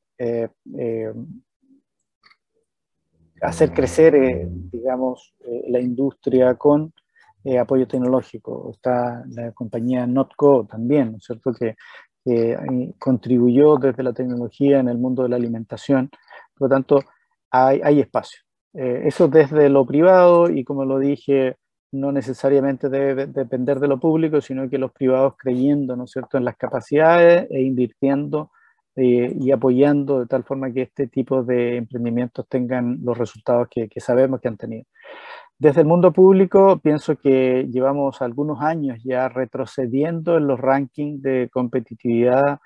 hacer 3.45 3.73
crecer, 3.73 4.49
digamos, 4.73 5.35
la 5.69 5.81
industria 5.81 6.55
con 6.55 6.93
apoyo 7.61 7.87
tecnológico. 7.87 8.71
Está 8.73 9.23
la 9.29 9.53
compañía 9.53 10.07
Notco 10.07 10.67
también, 10.67 11.13
¿no 11.13 11.19
es 11.19 11.25
cierto?, 11.25 11.53
que 11.53 11.77
contribuyó 12.99 13.77
desde 13.77 14.03
la 14.03 14.13
tecnología 14.13 14.81
en 14.81 14.89
el 14.89 14.99
mundo 14.99 15.23
de 15.23 15.29
la 15.29 15.37
alimentación. 15.37 16.11
Por 16.57 16.69
lo 16.71 16.75
tanto, 16.75 17.01
hay, 17.51 18.01
espacio. 18.01 18.41
Eh, 18.73 19.03
eso 19.07 19.29
desde 19.29 19.69
lo 19.69 19.87
privado 19.87 20.51
y 20.51 20.65
como 20.65 20.85
lo 20.85 20.99
dije, 20.99 21.57
no 21.93 22.11
necesariamente 22.11 22.89
debe 22.89 23.27
depender 23.27 23.79
de 23.79 23.87
lo 23.87 24.01
público, 24.01 24.41
sino 24.41 24.69
que 24.69 24.79
los 24.79 24.91
privados 24.93 25.35
creyendo, 25.39 25.95
¿no 25.95 26.05
es 26.05 26.11
cierto?, 26.11 26.39
en 26.39 26.45
las 26.45 26.57
capacidades 26.57 27.47
e 27.51 27.63
invirtiendo 27.63 28.51
eh, 28.97 29.35
y 29.41 29.51
apoyando 29.51 30.21
de 30.21 30.27
tal 30.27 30.45
forma 30.45 30.73
que 30.73 30.83
este 30.83 31.07
tipo 31.09 31.43
de 31.43 31.77
emprendimientos 31.79 32.47
tengan 32.49 32.99
los 33.03 33.19
resultados 33.19 33.69
que, 33.71 33.89
que 33.89 34.01
sabemos 34.01 34.41
que 34.41 34.49
han 34.49 34.57
tenido. 34.57 34.85
Desde 35.59 35.83
el 35.83 35.87
mundo 35.87 36.13
público, 36.13 36.79
pienso 36.79 37.17
que 37.17 37.69
llevamos 37.71 38.21
algunos 38.23 38.61
años 38.61 38.99
ya 39.05 39.29
retrocediendo 39.29 40.37
en 40.37 40.47
los 40.47 40.61
rankings 40.61 41.23
de 41.23 41.49
competitividad 41.53 42.59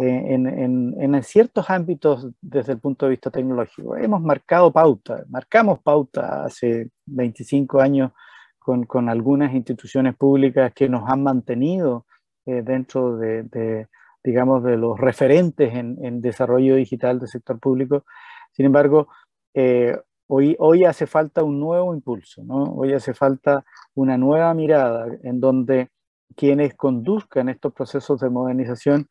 eh, 0.00 0.34
en, 0.34 1.22
ciertos 1.24 1.68
ámbitos 1.70 2.28
desde 2.40 2.72
el 2.74 2.78
punto 2.78 3.06
de 3.06 3.10
vista 3.10 3.32
tecnológico. 3.32 3.96
Hemos 3.96 4.22
marcado 4.22 4.72
pauta, 4.72 5.24
marcamos 5.28 5.80
pauta 5.80 6.44
hace 6.44 6.90
25 7.06 7.80
años 7.80 8.12
con, 8.60 9.08
algunas 9.08 9.52
instituciones 9.52 10.14
públicas 10.14 10.72
que 10.72 10.88
nos 10.88 11.10
han 11.10 11.24
mantenido 11.24 12.06
eh, 12.46 12.62
dentro 12.62 13.16
de, 13.16 13.88
digamos, 14.28 14.62
de 14.62 14.76
los 14.76 15.00
referentes 15.00 15.74
en, 15.74 16.20
desarrollo 16.20 16.76
digital 16.76 17.18
del 17.18 17.28
sector 17.28 17.58
público. 17.58 18.04
Sin 18.52 18.66
embargo, 18.66 19.08
eh, 19.54 19.96
hoy, 20.26 20.54
hoy 20.58 20.84
hace 20.84 21.06
falta 21.06 21.42
un 21.42 21.58
nuevo 21.58 21.94
impulso, 21.94 22.42
hoy 22.46 22.92
hace 22.92 23.14
falta 23.14 23.64
una 23.94 24.18
nueva 24.18 24.52
mirada 24.52 25.06
en 25.22 25.40
donde 25.40 25.88
quienes 26.36 26.74
conduzcan 26.74 27.48
estos 27.48 27.72
procesos 27.72 28.20
de 28.20 28.28
modernización 28.28 29.08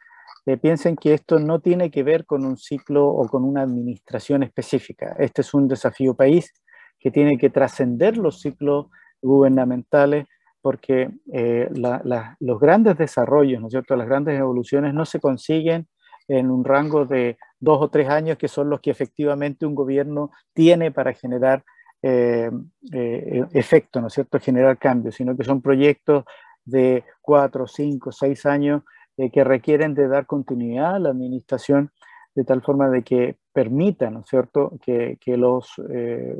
piensen 0.61 0.95
que 0.95 1.15
esto 1.15 1.39
no 1.39 1.59
tiene 1.59 1.89
que 1.89 2.03
ver 2.03 2.25
con 2.25 2.45
un 2.45 2.57
ciclo 2.57 3.07
o 3.07 3.27
con 3.27 3.43
una 3.43 3.63
administración 3.63 4.43
específica. 4.43 5.15
Este 5.17 5.41
es 5.41 5.53
un 5.53 5.67
desafío 5.67 6.13
país 6.13 6.53
que 6.99 7.09
tiene 7.09 7.37
que 7.37 7.49
trascender 7.49 8.17
los 8.17 8.39
ciclos 8.39 8.85
gubernamentales 9.21 10.27
porque 10.67 11.09
eh, 11.31 11.69
los 12.41 12.59
grandes 12.59 12.97
desarrollos, 12.97 13.61
¿no 13.61 13.67
es 13.67 13.71
cierto?, 13.71 13.95
las 13.95 14.05
grandes 14.05 14.37
evoluciones 14.37 14.93
no 14.93 15.05
se 15.05 15.21
consiguen 15.21 15.87
en 16.27 16.51
un 16.51 16.65
rango 16.65 17.05
de 17.05 17.37
dos 17.57 17.81
o 17.81 17.87
tres 17.87 18.09
años 18.09 18.37
que 18.37 18.49
son 18.49 18.69
los 18.69 18.81
que 18.81 18.91
efectivamente 18.91 19.65
un 19.65 19.75
gobierno 19.75 20.29
tiene 20.53 20.91
para 20.91 21.13
generar 21.13 21.63
eh, 22.01 22.51
eh, 22.91 23.45
efecto, 23.53 24.01
¿no 24.01 24.07
es 24.07 24.13
cierto?, 24.15 24.41
generar 24.41 24.77
cambios, 24.77 25.15
sino 25.15 25.37
que 25.37 25.45
son 25.45 25.61
proyectos 25.61 26.25
de 26.65 27.05
cuatro, 27.21 27.65
cinco, 27.65 28.11
seis 28.11 28.45
años 28.45 28.81
que 29.31 29.45
requieren 29.45 29.93
de 29.93 30.09
dar 30.09 30.25
continuidad 30.25 30.95
a 30.95 30.99
la 30.99 31.11
administración 31.11 31.91
de 32.35 32.43
tal 32.43 32.61
forma 32.61 32.89
de 32.89 33.03
que 33.03 33.37
permitan, 33.53 34.15
¿no 34.15 34.19
es 34.19 34.27
cierto?, 34.27 34.73
que, 34.83 35.37
los, 35.37 35.71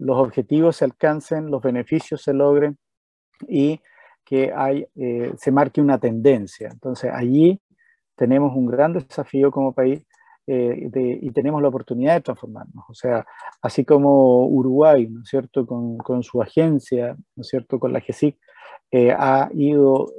los 0.01 0.17
objetivos 0.17 0.75
se 0.75 0.83
alcancen, 0.83 1.49
los 1.49 1.61
beneficios 1.61 2.23
se 2.23 2.33
logren 2.33 2.77
y 3.47 3.81
que 4.27 4.51
hay, 4.55 4.85
eh, 4.95 5.31
se 5.37 5.51
marque 5.51 5.81
una 5.81 5.99
tendencia. 5.99 6.69
Entonces, 6.71 7.11
allí 7.13 7.61
tenemos 8.15 8.55
un 8.55 8.67
gran 8.67 8.93
desafío 8.93 9.51
como 9.51 9.73
país 9.73 10.03
de, 10.45 11.19
y 11.21 11.29
tenemos 11.31 11.61
la 11.61 11.67
oportunidad 11.67 12.15
de 12.15 12.21
transformarnos. 12.21 12.85
O 12.87 12.93
sea, 12.93 13.25
así 13.61 13.83
como 13.83 14.47
Uruguay, 14.47 15.05
¿no 15.09 15.21
es 15.21 15.29
cierto?, 15.29 15.65
con, 15.65 15.97
con 15.97 16.23
su 16.23 16.41
agencia, 16.41 17.17
¿no 17.35 17.41
es 17.41 17.47
cierto?, 17.47 17.79
con 17.79 17.91
la 17.91 17.99
GESIC, 17.99 18.37
ha 18.93 19.49
ido 19.53 20.13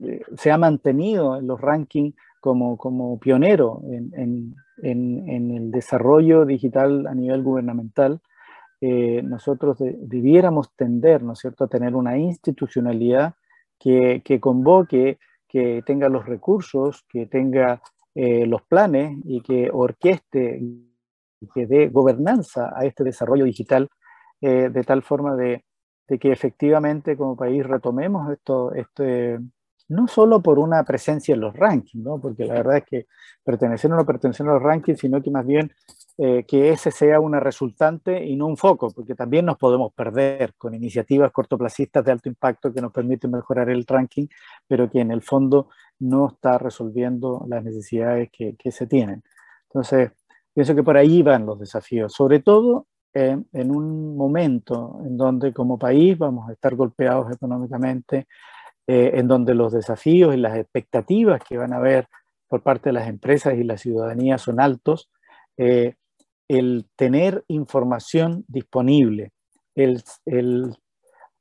eh, 0.00 0.22
se 0.36 0.50
ha 0.50 0.58
mantenido 0.58 1.36
en 1.36 1.46
los 1.46 1.60
rankings 1.60 2.14
como, 2.40 2.76
como 2.76 3.18
pionero 3.18 3.82
en, 3.90 4.54
en, 4.82 5.28
en, 5.28 5.50
el 5.50 5.70
desarrollo 5.70 6.44
digital 6.44 7.06
a 7.06 7.14
nivel 7.14 7.42
gubernamental, 7.42 8.20
eh, 8.80 9.22
nosotros 9.22 9.78
debiéramos 9.80 10.74
tender, 10.76 11.22
¿no 11.22 11.32
es 11.32 11.40
cierto?, 11.40 11.64
a 11.64 11.68
tener 11.68 11.94
una 11.94 12.18
institucionalidad 12.18 13.34
que, 13.78 14.22
que 14.24 14.40
convoque, 14.40 15.18
que 15.48 15.82
tenga 15.86 16.08
los 16.08 16.26
recursos, 16.26 17.04
que 17.08 17.26
tenga 17.26 17.82
eh, 18.14 18.46
los 18.46 18.62
planes 18.62 19.18
y 19.24 19.40
que 19.40 19.70
orqueste 19.72 20.62
que 21.54 21.66
dé 21.66 21.88
gobernanza 21.88 22.72
a 22.74 22.86
este 22.86 23.04
desarrollo 23.04 23.44
digital 23.44 23.88
de 24.40 24.82
tal 24.84 25.02
forma 25.02 25.36
de, 25.36 25.64
de, 26.06 26.18
que 26.18 26.30
efectivamente 26.30 27.16
como 27.16 27.34
país 27.34 27.64
retomemos 27.64 28.30
esto, 28.30 28.74
este, 28.74 29.38
no 29.88 30.08
solo 30.08 30.42
por 30.42 30.58
una 30.58 30.82
presencia 30.84 31.34
en 31.34 31.40
los 31.40 31.54
rankings, 31.54 32.04
¿no? 32.04 32.20
porque 32.20 32.46
la 32.46 32.54
verdad 32.54 32.78
es 32.78 32.84
que 32.84 33.06
pertenecer 33.42 33.92
o 33.92 33.96
no 33.96 34.06
pertenecer 34.06 34.46
a 34.46 34.54
los 34.54 34.62
rankings, 34.62 34.98
sino 34.98 35.20
que 35.20 35.30
más 35.30 35.46
bien 35.46 35.72
eh, 36.18 36.44
que 36.46 36.70
ese 36.70 36.90
sea 36.90 37.20
una 37.20 37.40
resultante 37.40 38.24
y 38.24 38.36
no 38.36 38.46
un 38.46 38.56
foco, 38.56 38.90
porque 38.92 39.14
también 39.14 39.46
nos 39.46 39.58
podemos 39.58 39.92
perder 39.92 40.54
con 40.56 40.74
iniciativas 40.74 41.32
cortoplacistas 41.32 42.04
de 42.04 42.12
alto 42.12 42.28
impacto 42.28 42.72
que 42.72 42.80
nos 42.80 42.92
permiten 42.92 43.30
mejorar 43.30 43.70
el 43.70 43.84
ranking, 43.86 44.26
pero 44.66 44.90
que 44.90 45.00
en 45.00 45.10
el 45.10 45.22
fondo 45.22 45.68
no 45.98 46.28
está 46.28 46.58
resolviendo 46.58 47.44
las 47.48 47.64
necesidades 47.64 48.30
que, 48.30 48.56
que 48.56 48.70
se 48.70 48.86
tienen. 48.86 49.22
Entonces, 49.68 50.12
pienso 50.52 50.74
que 50.74 50.82
por 50.82 50.96
ahí 50.96 51.22
van 51.22 51.46
los 51.46 51.58
desafíos, 51.58 52.12
sobre 52.12 52.40
todo 52.40 52.86
en 53.14 53.70
un 53.70 54.16
momento 54.16 55.00
en 55.04 55.16
donde 55.16 55.52
como 55.52 55.78
país 55.78 56.18
vamos 56.18 56.48
a 56.48 56.52
estar 56.52 56.74
golpeados 56.74 57.32
económicamente, 57.32 58.26
eh, 58.86 59.12
en 59.14 59.28
donde 59.28 59.54
los 59.54 59.72
desafíos 59.72 60.34
y 60.34 60.38
las 60.38 60.56
expectativas 60.58 61.40
que 61.42 61.56
van 61.56 61.72
a 61.72 61.76
haber 61.76 62.08
por 62.48 62.62
parte 62.62 62.90
de 62.90 62.94
las 62.94 63.08
empresas 63.08 63.54
y 63.54 63.64
la 63.64 63.78
ciudadanía 63.78 64.36
son 64.36 64.60
altos, 64.60 65.10
eh, 65.56 65.94
el 66.48 66.86
tener 66.96 67.44
información 67.48 68.44
disponible, 68.48 69.32
el, 69.74 70.02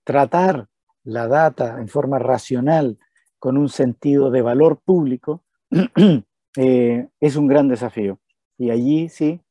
tratar 0.04 0.68
la 1.04 1.28
data 1.28 1.80
en 1.80 1.88
forma 1.88 2.20
racional 2.20 2.98
con 3.40 3.58
un 3.58 3.70
sentido 3.70 4.32
de 4.32 4.42
valor 4.42 4.80
público, 4.84 5.44
eh, 6.58 7.08
es 7.20 7.36
un 7.36 7.48
gran 7.48 7.68
desafío. 7.68 8.20
Y 8.58 8.70
allí 8.70 9.10
sí 9.10 9.42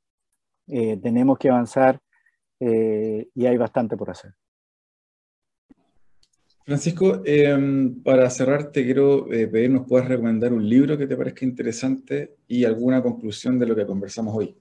tenemos 0.67 1.39
que 1.39 1.51
avanzar 1.51 2.01
eh, 2.65 3.29
y 3.35 3.47
hay 3.47 3.57
bastante 3.57 3.97
por 3.97 4.11
hacer. 4.11 4.35
Francisco, 6.65 7.21
em, 7.25 8.01
para 8.05 8.31
cerrar 8.31 8.71
te 8.71 8.85
quiero 8.85 9.33
eh, 9.33 9.49
pedir 9.49 9.71
nos 9.71 9.89
puedas 9.89 10.07
recomendar 10.07 10.53
un 10.53 10.69
libro 10.69 10.97
que 10.97 11.09
te 11.09 11.17
parezca 11.17 11.45
interesante 11.45 12.37
y 12.47 12.65
alguna 12.65 13.03
conclusión 13.03 13.59
de 13.59 13.67
lo 13.67 13.75
que 13.75 13.85
conversamos 13.85 14.37
hoy. 14.37 14.57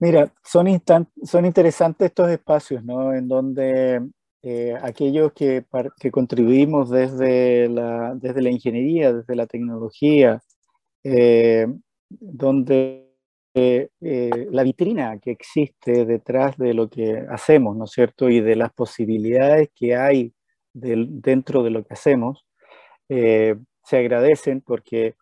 Mira, 0.00 0.32
son, 0.44 0.66
son 1.24 1.44
interesantes 1.44 2.06
estos 2.06 2.30
espacios, 2.30 2.84
¿no? 2.84 3.12
En 3.14 3.26
donde 3.28 4.00
eh, 4.42 4.74
aquellos 4.80 5.32
que, 5.32 5.64
que, 6.00 6.10
contribuimos 6.10 6.90
desde 6.90 7.68
la, 7.68 8.14
desde 8.14 8.42
la 8.42 8.50
ingeniería, 8.50 9.12
desde 9.12 9.34
la 9.34 9.46
tecnología, 9.46 10.40
donde 12.10 13.08
eh, 13.54 13.88
la 14.52 14.62
vitrina 14.62 15.18
que 15.18 15.32
existe 15.32 16.04
detrás 16.04 16.56
de 16.58 16.74
lo 16.74 16.88
que 16.88 17.24
hacemos, 17.30 17.76
¿no 17.76 17.84
es 17.84 17.90
cierto? 17.90 18.28
Y 18.30 18.40
de 18.40 18.56
las 18.56 18.72
posibilidades 18.72 19.70
que 19.74 19.96
hay 19.96 20.32
dentro 20.72 21.62
de 21.64 21.70
lo 21.70 21.84
que 21.84 21.94
hacemos, 21.94 22.46
eh, 23.08 23.56
se 23.82 23.98
agradecen 23.98 24.60
porque 24.60 25.14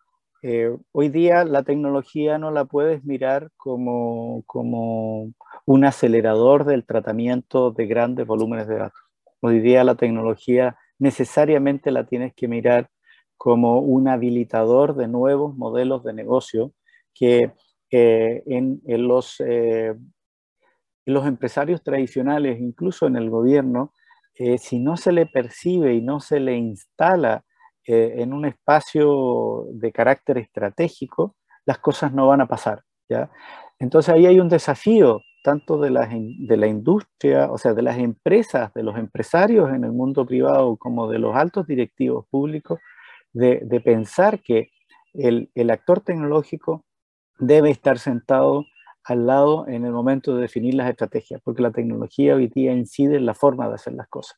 eh, 0.43 0.75
hoy 0.91 1.09
día 1.09 1.43
la 1.43 1.63
tecnología 1.63 2.37
no 2.37 2.51
la 2.51 2.65
puedes 2.65 3.03
mirar 3.03 3.49
como, 3.57 4.43
como 4.45 5.31
un 5.65 5.85
acelerador 5.85 6.65
del 6.65 6.85
tratamiento 6.85 7.71
de 7.71 7.87
grandes 7.87 8.27
volúmenes 8.27 8.67
de 8.67 8.77
datos. 8.77 9.01
Hoy 9.41 9.59
día 9.59 9.83
la 9.83 9.95
tecnología 9.95 10.77
necesariamente 10.99 11.91
la 11.91 12.05
tienes 12.05 12.33
que 12.33 12.47
mirar 12.47 12.89
como 13.37 13.79
un 13.79 14.07
habilitador 14.07 14.95
de 14.95 15.07
nuevos 15.07 15.55
modelos 15.55 16.03
de 16.03 16.13
negocio 16.13 16.73
que 17.13 17.51
en, 17.89 18.81
los, 18.85 19.41
eh, 19.45 19.95
los 21.05 21.25
empresarios 21.25 21.83
tradicionales, 21.83 22.59
incluso 22.59 23.07
en 23.07 23.15
el 23.15 23.29
gobierno, 23.29 23.93
eh, 24.35 24.57
si 24.57 24.79
no 24.79 24.97
se 24.97 25.11
le 25.11 25.25
percibe 25.25 25.95
y 25.95 26.01
no 26.01 26.19
se 26.19 26.39
le 26.39 26.55
instala 26.57 27.43
eh, 27.87 28.15
en 28.17 28.33
un 28.33 28.45
espacio 28.45 29.65
de 29.71 29.91
carácter 29.91 30.37
estratégico, 30.37 31.35
las 31.65 31.79
cosas 31.79 32.13
no 32.13 32.27
van 32.27 32.41
a 32.41 32.47
pasar. 32.47 32.83
¿ya? 33.09 33.31
Entonces 33.79 34.13
ahí 34.13 34.25
hay 34.25 34.39
un 34.39 34.49
desafío 34.49 35.21
tanto 35.43 35.79
de 35.79 35.91
la, 35.91 36.67
industria, 36.67 37.49
o 37.49 37.57
sea, 37.57 37.73
de 37.73 37.81
las 37.81 37.97
empresas, 37.97 38.73
de 38.73 38.83
los 38.83 38.97
empresarios 38.97 39.69
en 39.73 39.85
el 39.85 39.93
mundo 39.93 40.25
privado, 40.25 40.75
como 40.75 41.07
de 41.07 41.19
los 41.19 41.37
altos 41.37 41.65
directivos 41.65 42.25
públicos, 42.29 42.79
de, 43.31 43.81
pensar 43.81 44.41
que 44.41 44.71
el, 45.13 45.49
actor 45.69 46.01
tecnológico 46.01 46.83
debe 47.39 47.69
estar 47.69 47.97
sentado 47.97 48.65
al 49.05 49.25
lado 49.25 49.65
en 49.69 49.85
el 49.85 49.93
momento 49.93 50.35
de 50.35 50.41
definir 50.41 50.73
las 50.73 50.89
estrategias, 50.89 51.39
porque 51.41 51.61
la 51.61 51.71
tecnología 51.71 52.35
hoy 52.35 52.47
día 52.47 52.73
incide 52.73 53.15
en 53.15 53.25
la 53.25 53.33
forma 53.33 53.69
de 53.69 53.75
hacer 53.75 53.93
las 53.93 54.09
cosas. 54.09 54.37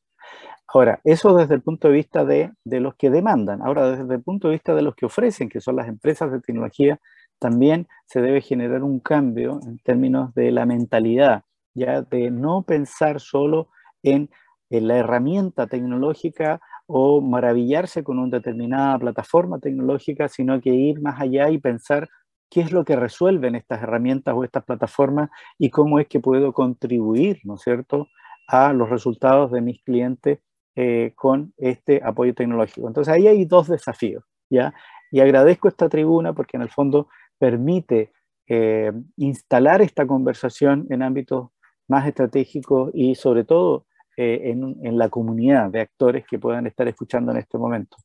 Ahora, 0.71 0.99
eso 1.03 1.34
desde 1.34 1.55
el 1.55 1.61
punto 1.61 1.88
de 1.88 1.95
vista 1.95 2.25
de, 2.25 2.51
los 2.65 2.95
que 2.95 3.09
demandan. 3.09 3.61
Ahora, 3.61 3.89
desde 3.91 4.13
el 4.15 4.21
punto 4.21 4.47
de 4.47 4.53
vista 4.53 4.75
de 4.75 4.84
los 4.84 4.95
que 4.95 5.07
ofrecen, 5.07 5.49
que 5.49 5.61
son 5.61 5.75
las 5.75 5.88
empresas 5.88 6.32
de 6.32 6.41
tecnología, 6.41 6.99
también 7.39 7.88
se 8.05 8.21
debe 8.21 8.41
generar 8.41 8.84
un 8.84 8.99
cambio 8.99 9.59
en 9.65 9.80
términos 9.80 10.34
de 10.36 10.51
la 10.51 10.65
mentalidad, 10.65 11.43
ya 11.73 12.01
de 12.03 12.30
no 12.30 12.61
pensar 12.63 13.19
solo 13.19 13.69
en, 14.03 14.30
en 14.69 14.88
la 14.88 14.97
herramienta 14.97 15.65
tecnológica 15.65 16.61
o 16.86 17.21
maravillarse 17.21 18.03
con 18.03 18.19
una 18.19 18.38
determinada 18.38 18.99
plataforma 18.99 19.59
tecnológica, 19.59 20.27
sino 20.27 20.61
que 20.61 20.71
ir 20.71 21.01
más 21.01 21.19
allá 21.19 21.49
y 21.49 21.57
pensar 21.57 22.09
qué 22.49 22.61
es 22.61 22.71
lo 22.71 22.84
que 22.86 22.95
resuelven 22.95 23.55
estas 23.55 23.82
herramientas 23.82 24.36
o 24.36 24.43
estas 24.43 24.65
plataformas 24.65 25.30
y 25.57 25.69
cómo 25.69 25.99
es 25.99 26.07
que 26.07 26.19
puedo 26.19 26.53
contribuir, 26.53 27.39
¿no 27.43 27.55
es 27.55 27.61
cierto?, 27.61 28.07
a 28.49 28.73
los 28.73 28.89
resultados 28.89 29.51
de 29.51 29.61
mis 29.61 29.81
clientes 29.83 30.39
eh, 30.75 31.13
con 31.15 31.53
este 31.57 32.01
apoyo 32.03 32.33
tecnológico. 32.33 32.87
Entonces 32.87 33.13
ahí 33.13 33.27
hay 33.27 33.45
dos 33.45 33.67
desafíos, 33.67 34.23
¿ya? 34.49 34.73
Y 35.11 35.19
agradezco 35.19 35.67
esta 35.67 35.87
tribuna 35.87 36.33
porque 36.33 36.57
en 36.57 36.63
el 36.63 36.69
fondo 36.69 37.09
permite 37.37 38.11
eh, 38.47 38.91
instalar 39.17 39.83
esta 39.83 40.07
conversación 40.07 40.87
en 40.89 41.03
ámbitos 41.03 41.49
más 41.87 42.07
estratégicos 42.07 42.89
y 42.93 43.13
sobre 43.13 43.43
todo 43.43 43.85
eh, 44.17 44.51
en, 44.51 44.97
la 44.97 45.09
comunidad 45.09 45.69
de 45.69 45.81
actores 45.81 46.25
que 46.27 46.39
puedan 46.39 46.65
estar 46.65 46.87
escuchando 46.87 47.31
en 47.31 47.37
este 47.37 47.57
momento. 47.57 47.97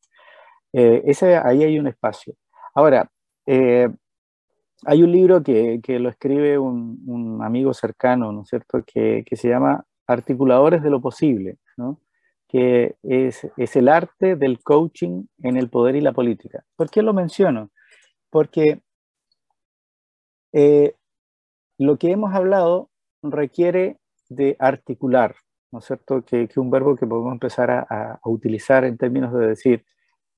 ese, 0.73 1.37
ahí 1.37 1.65
hay 1.65 1.79
un 1.79 1.87
espacio. 1.87 2.35
Ahora, 2.75 3.11
hay 3.47 5.03
un 5.03 5.13
libro 5.13 5.43
que, 5.43 5.81
lo 5.87 6.09
escribe 6.09 6.59
un, 6.59 7.41
amigo 7.43 7.73
cercano, 7.73 8.33
¿no 8.33 8.43
es 8.43 8.49
cierto?, 8.49 8.83
que, 8.87 9.25
se 9.33 9.49
llama 9.49 9.85
Articuladores 10.07 10.83
de 10.83 10.91
lo 10.91 11.01
Posible, 11.01 11.59
¿no? 11.77 12.01
que 12.49 12.95
es, 13.03 13.51
el 13.57 13.89
arte 13.89 14.37
del 14.37 14.63
coaching 14.63 15.25
en 15.43 15.57
el 15.57 15.69
poder 15.69 15.97
y 15.97 16.01
la 16.01 16.13
política. 16.13 16.65
¿Por 16.77 16.89
qué 16.89 17.03
lo 17.03 17.13
menciono? 17.13 17.71
Porque 18.31 18.81
eh, 20.53 20.95
lo 21.79 21.99
que 21.99 22.13
hemos 22.13 22.33
hablado 22.33 22.91
requiere 23.23 23.99
de 24.29 24.55
articular, 24.61 25.35
¿no 25.73 25.81
es 25.81 25.87
cierto? 25.87 26.25
Que, 26.25 26.47
que 26.47 26.61
un 26.61 26.71
verbo 26.71 26.95
que 26.95 27.09
podemos 27.09 27.33
empezar 27.33 27.73
a, 27.73 27.81
a, 27.91 28.21
utilizar 28.25 28.85
en 28.85 28.99
términos 28.99 29.33
de 29.33 29.49
decir, 29.49 29.85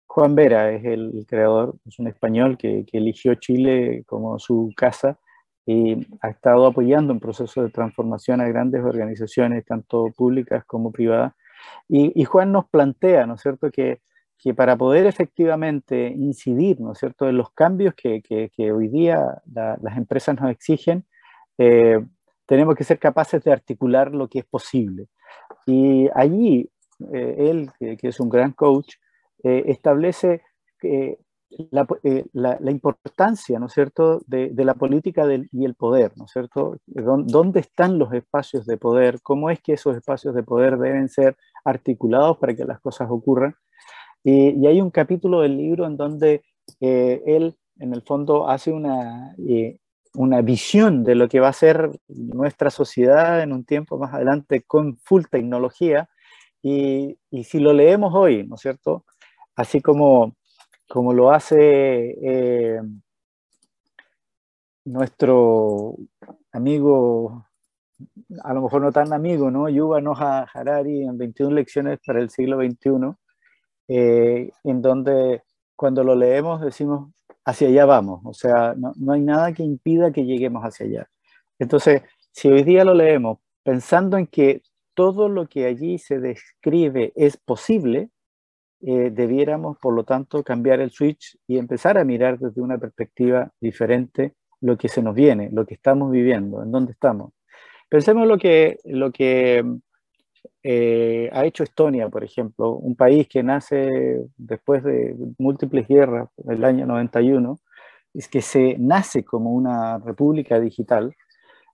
Juan 0.06 0.34
Vera 0.34 0.72
es 0.72 0.86
el 0.86 1.26
creador, 1.28 1.76
es 1.84 1.98
un 1.98 2.08
español 2.08 2.56
que, 2.56 2.86
eligió 2.92 3.34
Chile 3.34 4.04
como 4.06 4.38
su 4.38 4.72
casa 4.74 5.18
y 5.66 6.06
ha 6.20 6.28
estado 6.28 6.66
apoyando 6.66 7.12
en 7.12 7.18
procesos 7.18 7.64
de 7.64 7.70
transformación 7.70 8.40
a 8.40 8.46
grandes 8.46 8.84
organizaciones, 8.84 9.64
tanto 9.64 10.06
públicas 10.16 10.64
como 10.64 10.92
privadas. 10.92 11.34
Y, 11.88 12.24
Juan 12.24 12.52
nos 12.52 12.68
plantea, 12.68 13.26
¿no 13.26 13.34
es 13.34 13.40
cierto?, 13.40 13.70
que, 13.70 14.00
que, 14.38 14.54
para 14.54 14.76
poder 14.76 15.06
efectivamente 15.06 16.06
incidir, 16.08 16.80
¿no 16.80 16.92
es 16.92 16.98
cierto?, 16.98 17.28
en 17.28 17.36
los 17.36 17.50
cambios 17.50 17.94
que, 17.94 18.22
que, 18.22 18.72
hoy 18.72 18.88
día 18.88 19.42
las 19.52 19.96
empresas 19.96 20.40
nos 20.40 20.50
exigen, 20.50 21.04
eh, 21.58 21.98
tenemos 22.46 22.76
que 22.76 22.84
ser 22.84 23.00
capaces 23.00 23.42
de 23.42 23.52
articular 23.52 24.12
lo 24.12 24.28
que 24.28 24.40
es 24.40 24.44
posible. 24.44 25.08
Y 25.66 26.08
allí, 26.14 26.70
eh, 27.12 27.34
él, 27.38 27.70
que, 27.78 28.08
es 28.08 28.20
un 28.20 28.28
gran 28.28 28.52
coach, 28.52 28.94
eh, 29.42 29.64
establece 29.66 30.42
eh, 32.02 32.24
la, 32.32 32.70
importancia, 32.70 33.58
¿no 33.58 33.66
es 33.66 33.72
cierto?, 33.72 34.20
de, 34.26 34.52
la 34.56 34.74
política 34.74 35.24
y 35.52 35.64
el 35.64 35.74
poder, 35.74 36.12
¿no 36.16 36.24
es 36.24 36.32
cierto? 36.32 36.76
¿Dónde 36.86 37.60
están 37.60 37.98
los 37.98 38.12
espacios 38.12 38.66
de 38.66 38.76
poder? 38.76 39.20
¿Cómo 39.22 39.50
es 39.50 39.60
que 39.60 39.74
esos 39.74 39.96
espacios 39.96 40.34
de 40.34 40.42
poder 40.42 40.78
deben 40.78 41.08
ser 41.08 41.36
articulados 41.64 42.38
para 42.38 42.54
que 42.54 42.64
las 42.64 42.80
cosas 42.80 43.08
ocurran? 43.10 43.54
Y, 44.24 44.66
hay 44.66 44.80
un 44.80 44.90
capítulo 44.90 45.40
del 45.40 45.56
libro 45.56 45.86
en 45.86 45.96
donde 45.96 46.42
eh, 46.80 47.22
él, 47.26 47.56
en 47.78 47.94
el 47.94 48.02
fondo, 48.02 48.48
hace 48.48 48.72
una, 48.72 49.34
una 50.14 50.42
visión 50.42 51.04
de 51.04 51.14
lo 51.14 51.28
que 51.28 51.40
va 51.40 51.48
a 51.48 51.52
ser 51.52 51.90
nuestra 52.08 52.70
sociedad 52.70 53.42
en 53.42 53.52
un 53.52 53.64
tiempo 53.64 53.98
más 53.98 54.12
adelante 54.14 54.62
con 54.62 54.98
full 54.98 55.24
tecnología. 55.30 56.08
Y, 56.62 57.18
y 57.30 57.44
si 57.44 57.60
lo 57.60 57.72
leemos 57.72 58.12
hoy, 58.14 58.46
¿no 58.46 58.56
es 58.56 58.62
cierto? 58.62 59.04
así 59.56 59.80
como, 59.80 60.36
como 60.88 61.12
lo 61.12 61.30
hace 61.30 62.16
eh, 62.22 62.80
nuestro 64.84 65.96
amigo, 66.52 67.46
a 68.42 68.54
lo 68.54 68.62
mejor 68.62 68.82
no 68.82 68.92
tan 68.92 69.12
amigo, 69.12 69.50
¿no? 69.50 69.68
Yuval 69.68 70.04
Noah 70.04 70.46
Harari 70.52 71.02
en 71.02 71.18
21 71.18 71.54
lecciones 71.54 71.98
para 72.04 72.20
el 72.20 72.30
siglo 72.30 72.58
XXI, 72.58 73.14
eh, 73.88 74.50
en 74.64 74.82
donde 74.82 75.42
cuando 75.74 76.04
lo 76.04 76.14
leemos 76.14 76.60
decimos, 76.60 77.10
hacia 77.44 77.68
allá 77.68 77.84
vamos, 77.84 78.20
o 78.24 78.32
sea, 78.32 78.74
no, 78.76 78.92
no 78.96 79.12
hay 79.12 79.20
nada 79.20 79.52
que 79.52 79.62
impida 79.62 80.12
que 80.12 80.24
lleguemos 80.24 80.62
hacia 80.64 80.86
allá. 80.86 81.10
Entonces, 81.58 82.02
si 82.32 82.48
hoy 82.48 82.62
día 82.64 82.84
lo 82.84 82.94
leemos 82.94 83.38
pensando 83.62 84.16
en 84.18 84.26
que 84.26 84.62
todo 84.94 85.28
lo 85.28 85.46
que 85.46 85.66
allí 85.66 85.98
se 85.98 86.18
describe 86.18 87.12
es 87.16 87.36
posible, 87.36 88.10
eh, 88.80 89.10
debiéramos, 89.10 89.78
por 89.78 89.94
lo 89.94 90.04
tanto, 90.04 90.42
cambiar 90.42 90.80
el 90.80 90.90
switch 90.90 91.38
y 91.46 91.58
empezar 91.58 91.98
a 91.98 92.04
mirar 92.04 92.38
desde 92.38 92.60
una 92.60 92.78
perspectiva 92.78 93.50
diferente 93.60 94.34
lo 94.60 94.76
que 94.76 94.88
se 94.88 95.02
nos 95.02 95.14
viene, 95.14 95.50
lo 95.52 95.66
que 95.66 95.74
estamos 95.74 96.10
viviendo, 96.10 96.62
en 96.62 96.70
dónde 96.70 96.92
estamos. 96.92 97.32
Pensemos 97.88 98.26
lo 98.26 98.38
que, 98.38 98.78
lo 98.84 99.12
que 99.12 99.64
eh, 100.62 101.30
ha 101.32 101.44
hecho 101.44 101.62
Estonia, 101.62 102.08
por 102.08 102.24
ejemplo, 102.24 102.72
un 102.72 102.96
país 102.96 103.28
que 103.28 103.42
nace 103.42 104.20
después 104.36 104.82
de 104.82 105.14
múltiples 105.38 105.86
guerras, 105.86 106.28
el 106.48 106.64
año 106.64 106.86
91, 106.86 107.58
es 108.14 108.28
que 108.28 108.42
se 108.42 108.76
nace 108.78 109.24
como 109.24 109.52
una 109.52 109.98
república 109.98 110.58
digital, 110.58 111.14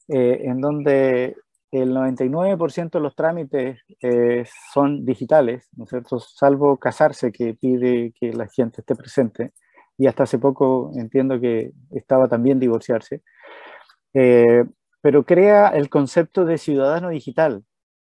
eh, 0.08 0.40
en 0.44 0.60
donde 0.60 1.36
el 1.72 1.94
99% 1.94 2.90
de 2.90 3.00
los 3.00 3.16
trámites 3.16 3.80
eh, 4.02 4.44
son 4.72 5.06
digitales, 5.06 5.68
¿no 5.74 5.84
es 5.84 5.90
cierto? 5.90 6.20
Salvo 6.20 6.76
casarse, 6.76 7.32
que 7.32 7.54
pide 7.54 8.12
que 8.20 8.32
la 8.34 8.46
gente 8.46 8.82
esté 8.82 8.94
presente, 8.94 9.52
y 9.96 10.06
hasta 10.06 10.24
hace 10.24 10.38
poco 10.38 10.92
entiendo 10.96 11.40
que 11.40 11.72
estaba 11.90 12.28
también 12.28 12.60
divorciarse, 12.60 13.22
eh, 14.12 14.64
pero 15.00 15.24
crea 15.24 15.68
el 15.68 15.88
concepto 15.88 16.44
de 16.44 16.58
ciudadano 16.58 17.08
digital. 17.08 17.64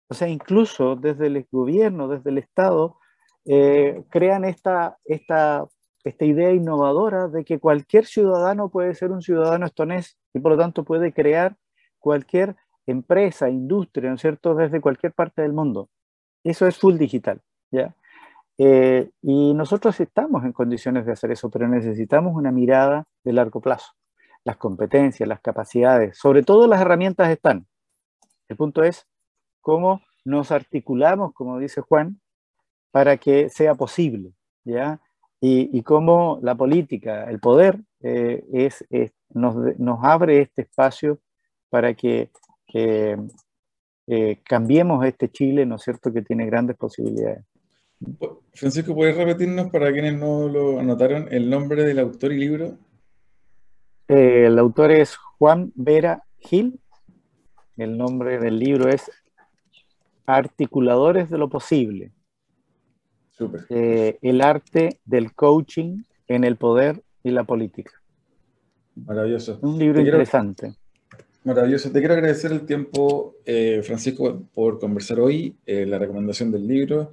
O 0.08 0.14
sea, 0.14 0.28
incluso 0.28 0.96
desde 0.96 1.28
el 1.28 1.46
gobierno, 1.50 2.08
desde 2.08 2.30
el 2.30 2.38
Estado, 2.38 2.98
eh, 3.44 4.02
crean 4.10 4.44
esta, 4.44 4.98
esta, 5.04 5.66
esta 6.02 6.24
idea 6.24 6.52
innovadora 6.52 7.28
de 7.28 7.44
que 7.44 7.60
cualquier 7.60 8.06
ciudadano 8.06 8.68
puede 8.68 8.94
ser 8.94 9.12
un 9.12 9.22
ciudadano 9.22 9.66
estonés 9.66 10.18
y 10.34 10.40
por 10.40 10.52
lo 10.52 10.58
tanto 10.58 10.84
puede 10.84 11.12
crear 11.12 11.56
cualquier 11.98 12.56
empresa, 12.86 13.48
industria, 13.48 14.10
¿no 14.10 14.16
es 14.16 14.20
cierto?, 14.20 14.54
desde 14.54 14.80
cualquier 14.80 15.12
parte 15.12 15.42
del 15.42 15.52
mundo. 15.52 15.88
Eso 16.42 16.66
es 16.66 16.76
full 16.76 16.96
digital, 16.96 17.40
¿ya? 17.70 17.94
Eh, 18.58 19.10
y 19.22 19.52
nosotros 19.54 19.98
estamos 19.98 20.44
en 20.44 20.52
condiciones 20.52 21.06
de 21.06 21.12
hacer 21.12 21.32
eso, 21.32 21.50
pero 21.50 21.66
necesitamos 21.66 22.36
una 22.36 22.52
mirada 22.52 23.04
de 23.24 23.32
largo 23.32 23.60
plazo. 23.60 23.92
Las 24.44 24.56
competencias, 24.58 25.28
las 25.28 25.40
capacidades, 25.40 26.18
sobre 26.18 26.42
todo 26.42 26.68
las 26.68 26.80
herramientas 26.80 27.30
están. 27.30 27.66
El 28.48 28.56
punto 28.56 28.82
es 28.82 29.06
cómo 29.60 30.02
nos 30.24 30.52
articulamos, 30.52 31.32
como 31.32 31.58
dice 31.58 31.80
Juan, 31.80 32.20
para 32.90 33.16
que 33.16 33.48
sea 33.48 33.74
posible, 33.74 34.34
¿ya? 34.64 35.00
Y, 35.46 35.82
cómo 35.82 36.38
la 36.40 36.54
política, 36.54 37.24
el 37.24 37.38
poder, 37.38 37.78
eh, 38.00 38.44
es, 38.54 38.82
nos, 39.28 39.54
nos 39.78 39.98
abre 40.02 40.40
este 40.40 40.62
espacio 40.62 41.18
para 41.68 41.92
que 41.92 42.30
que 42.74 43.16
eh, 44.08 44.42
cambiemos 44.44 45.06
este 45.06 45.30
Chile, 45.30 45.64
¿no 45.64 45.76
es 45.76 45.82
cierto?, 45.82 46.12
que 46.12 46.22
tiene 46.22 46.44
grandes 46.44 46.76
posibilidades. 46.76 47.44
Francisco, 48.52 48.96
¿puedes 48.96 49.16
repetirnos 49.16 49.70
para 49.70 49.92
quienes 49.92 50.18
no 50.18 50.48
lo 50.48 50.80
anotaron 50.80 51.28
el 51.30 51.48
nombre 51.48 51.84
del 51.84 52.00
autor 52.00 52.32
y 52.32 52.38
libro? 52.38 52.76
Eh, 54.08 54.46
el 54.46 54.58
autor 54.58 54.90
es 54.90 55.14
Juan 55.14 55.70
Vera 55.76 56.24
Gil. 56.38 56.80
El 57.76 57.96
nombre 57.96 58.40
del 58.40 58.58
libro 58.58 58.88
es 58.88 59.08
Articuladores 60.26 61.30
de 61.30 61.38
lo 61.38 61.48
Posible. 61.48 62.10
Eh, 63.70 64.18
el 64.20 64.40
arte 64.40 64.98
del 65.04 65.32
coaching 65.32 66.02
en 66.26 66.42
el 66.42 66.56
poder 66.56 67.04
y 67.22 67.30
la 67.30 67.44
política. 67.44 67.92
Maravilloso. 68.96 69.60
Un 69.62 69.78
libro 69.78 70.00
interesante. 70.00 70.74
Maravilloso. 71.44 71.92
Te 71.92 71.98
quiero 71.98 72.14
agradecer 72.14 72.52
el 72.52 72.64
tiempo, 72.64 73.36
eh, 73.44 73.82
Francisco, 73.84 74.42
por 74.54 74.78
conversar 74.78 75.20
hoy, 75.20 75.54
eh, 75.66 75.84
la 75.84 75.98
recomendación 75.98 76.50
del 76.50 76.66
libro, 76.66 77.12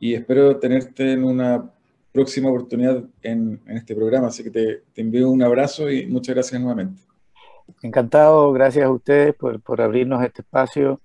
y 0.00 0.14
espero 0.14 0.58
tenerte 0.58 1.12
en 1.12 1.22
una 1.22 1.70
próxima 2.10 2.48
oportunidad 2.48 3.04
en, 3.22 3.60
este 3.68 3.94
programa. 3.94 4.26
Así 4.26 4.42
que 4.42 4.50
te, 4.50 4.82
envío 5.00 5.30
un 5.30 5.44
abrazo 5.44 5.88
y 5.90 6.06
muchas 6.06 6.34
gracias 6.34 6.60
nuevamente. 6.60 7.00
Encantado, 7.80 8.50
gracias 8.52 8.84
a 8.84 8.90
ustedes 8.90 9.34
por, 9.36 9.60
por 9.60 9.80
abrirnos 9.80 10.24
este 10.24 10.42
espacio 10.42 11.00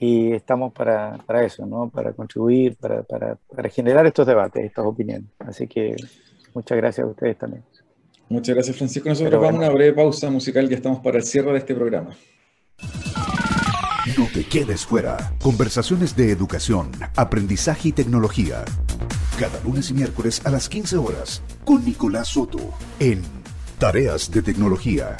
y 0.00 0.32
estamos 0.32 0.72
para, 0.72 1.18
para 1.26 1.44
eso, 1.44 1.64
¿no? 1.64 1.88
para 1.90 2.12
contribuir, 2.12 2.76
para, 2.76 3.04
para, 3.04 3.38
para 3.54 3.68
generar 3.68 4.04
estos 4.04 4.26
debates, 4.26 4.64
estas 4.64 4.84
opiniones. 4.84 5.30
Así 5.38 5.68
que 5.68 5.94
muchas 6.54 6.76
gracias 6.76 7.06
a 7.06 7.10
ustedes 7.10 7.38
también. 7.38 7.62
Muchas 8.28 8.54
gracias, 8.54 8.76
Francisco. 8.76 9.08
Nosotros 9.08 9.40
vamos 9.40 9.62
a 9.62 9.66
una 9.66 9.70
breve 9.70 9.92
pausa 9.92 10.30
musical, 10.30 10.68
ya 10.68 10.76
estamos 10.76 11.00
para 11.00 11.18
el 11.18 11.24
cierre 11.24 11.52
de 11.52 11.58
este 11.58 11.74
programa. 11.74 12.16
No 14.16 14.26
te 14.32 14.44
quedes 14.44 14.86
fuera. 14.86 15.32
Conversaciones 15.42 16.16
de 16.16 16.30
educación, 16.30 16.90
aprendizaje 17.16 17.88
y 17.88 17.92
tecnología. 17.92 18.64
Cada 19.38 19.60
lunes 19.62 19.90
y 19.90 19.94
miércoles 19.94 20.40
a 20.44 20.50
las 20.50 20.68
15 20.68 20.96
horas 20.96 21.42
con 21.64 21.84
Nicolás 21.84 22.28
Soto 22.28 22.58
en 22.98 23.22
Tareas 23.78 24.30
de 24.30 24.42
Tecnología. 24.42 25.16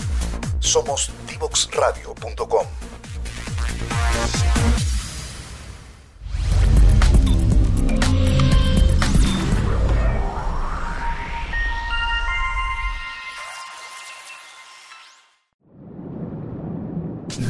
Somos 0.61 1.11
divoxradio.com. 1.29 2.67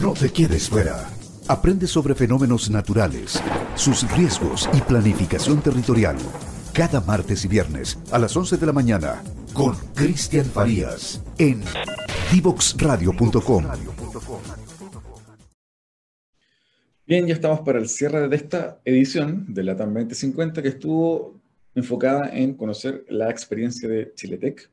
No 0.07 0.12
te 0.12 0.30
quedes 0.30 0.68
fuera. 0.68 1.11
Aprende 1.48 1.88
sobre 1.88 2.14
fenómenos 2.14 2.70
naturales, 2.70 3.42
sus 3.74 4.09
riesgos 4.16 4.70
y 4.72 4.80
planificación 4.80 5.61
territorial. 5.61 6.14
Cada 6.72 7.00
martes 7.00 7.44
y 7.44 7.48
viernes 7.48 7.98
a 8.12 8.20
las 8.20 8.36
11 8.36 8.57
de 8.57 8.66
la 8.66 8.72
mañana 8.72 9.24
con 9.52 9.74
Cristian 9.96 10.44
Farías 10.44 11.24
en 11.38 11.61
divoxradio.com. 12.30 13.64
Bien, 17.04 17.26
ya 17.26 17.34
estamos 17.34 17.62
para 17.62 17.80
el 17.80 17.88
cierre 17.88 18.28
de 18.28 18.36
esta 18.36 18.78
edición 18.84 19.52
de 19.52 19.64
la 19.64 19.74
TAM 19.74 19.92
2050 19.92 20.62
que 20.62 20.68
estuvo 20.68 21.40
enfocada 21.74 22.28
en 22.28 22.54
conocer 22.54 23.04
la 23.09 23.28
experiencia 23.28 23.88
de 23.88 24.12
Chiletec, 24.14 24.70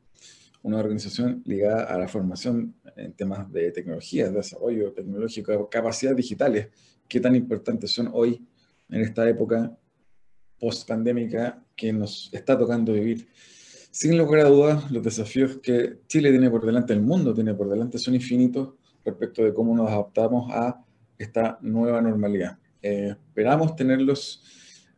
una 0.62 0.78
organización 0.78 1.42
ligada 1.44 1.86
a 1.86 1.98
la 1.98 2.08
formación 2.08 2.76
en 2.96 3.14
temas 3.14 3.52
de 3.52 3.72
tecnología, 3.72 4.30
desarrollo 4.30 4.92
tecnológico, 4.94 5.70
capacidades 5.70 6.18
digitales, 6.18 6.68
qué 7.08 7.20
tan 7.20 7.36
importantes 7.36 7.92
son 7.92 8.10
hoy 8.14 8.46
en 8.90 9.02
esta 9.02 9.28
época 9.28 9.76
post-pandémica 10.60 11.64
que 11.76 11.92
nos 11.92 12.30
está 12.34 12.58
tocando 12.58 12.94
vivir. 12.94 13.28
Sin 13.92 14.18
lugar 14.18 14.46
a 14.46 14.50
dudas, 14.50 14.92
los 14.92 15.04
desafíos 15.04 15.60
que 15.62 16.00
Chile 16.08 16.32
tiene 16.32 16.50
por 16.50 16.66
delante, 16.66 16.94
el 16.94 17.02
mundo 17.02 17.34
tiene 17.34 17.54
por 17.54 17.70
delante, 17.70 17.98
son 17.98 18.16
infinitos 18.16 18.74
respecto 19.06 19.44
de 19.44 19.54
cómo 19.54 19.76
nos 19.76 19.90
adaptamos 19.90 20.52
a 20.52 20.84
esta 21.18 21.60
nueva 21.62 22.02
normalidad. 22.02 22.58
Eh, 22.82 23.16
esperamos 23.28 23.76
tenerlos 23.76 24.44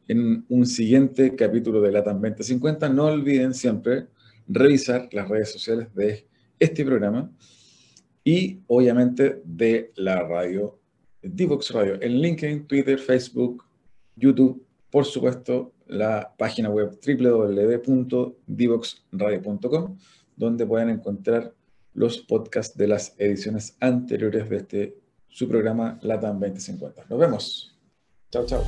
en 0.07 0.45
un 0.49 0.65
siguiente 0.65 1.35
capítulo 1.35 1.81
de 1.81 1.91
LATAM 1.91 2.21
2050. 2.21 2.89
No 2.89 3.05
olviden 3.05 3.53
siempre 3.53 4.07
revisar 4.47 5.09
las 5.11 5.27
redes 5.27 5.51
sociales 5.51 5.93
de 5.95 6.27
este 6.59 6.85
programa 6.85 7.31
y 8.25 8.59
obviamente 8.67 9.41
de 9.45 9.93
la 9.95 10.23
radio 10.23 10.77
Divox 11.21 11.71
Radio 11.71 11.97
en 12.01 12.19
LinkedIn, 12.19 12.67
Twitter, 12.67 12.99
Facebook, 12.99 13.63
YouTube, 14.15 14.65
por 14.89 15.05
supuesto 15.05 15.71
la 15.87 16.33
página 16.37 16.69
web 16.69 16.99
www.divoxradio.com 17.05 19.97
donde 20.35 20.65
pueden 20.65 20.89
encontrar 20.89 21.53
los 21.93 22.17
podcasts 22.19 22.77
de 22.77 22.87
las 22.87 23.13
ediciones 23.17 23.77
anteriores 23.79 24.49
de 24.49 24.57
este 24.57 24.97
su 25.29 25.47
programa 25.47 25.97
LATAM 26.01 26.39
2050. 26.39 27.05
Nos 27.09 27.19
vemos. 27.19 27.77
Chao, 28.31 28.45
chao. 28.45 28.63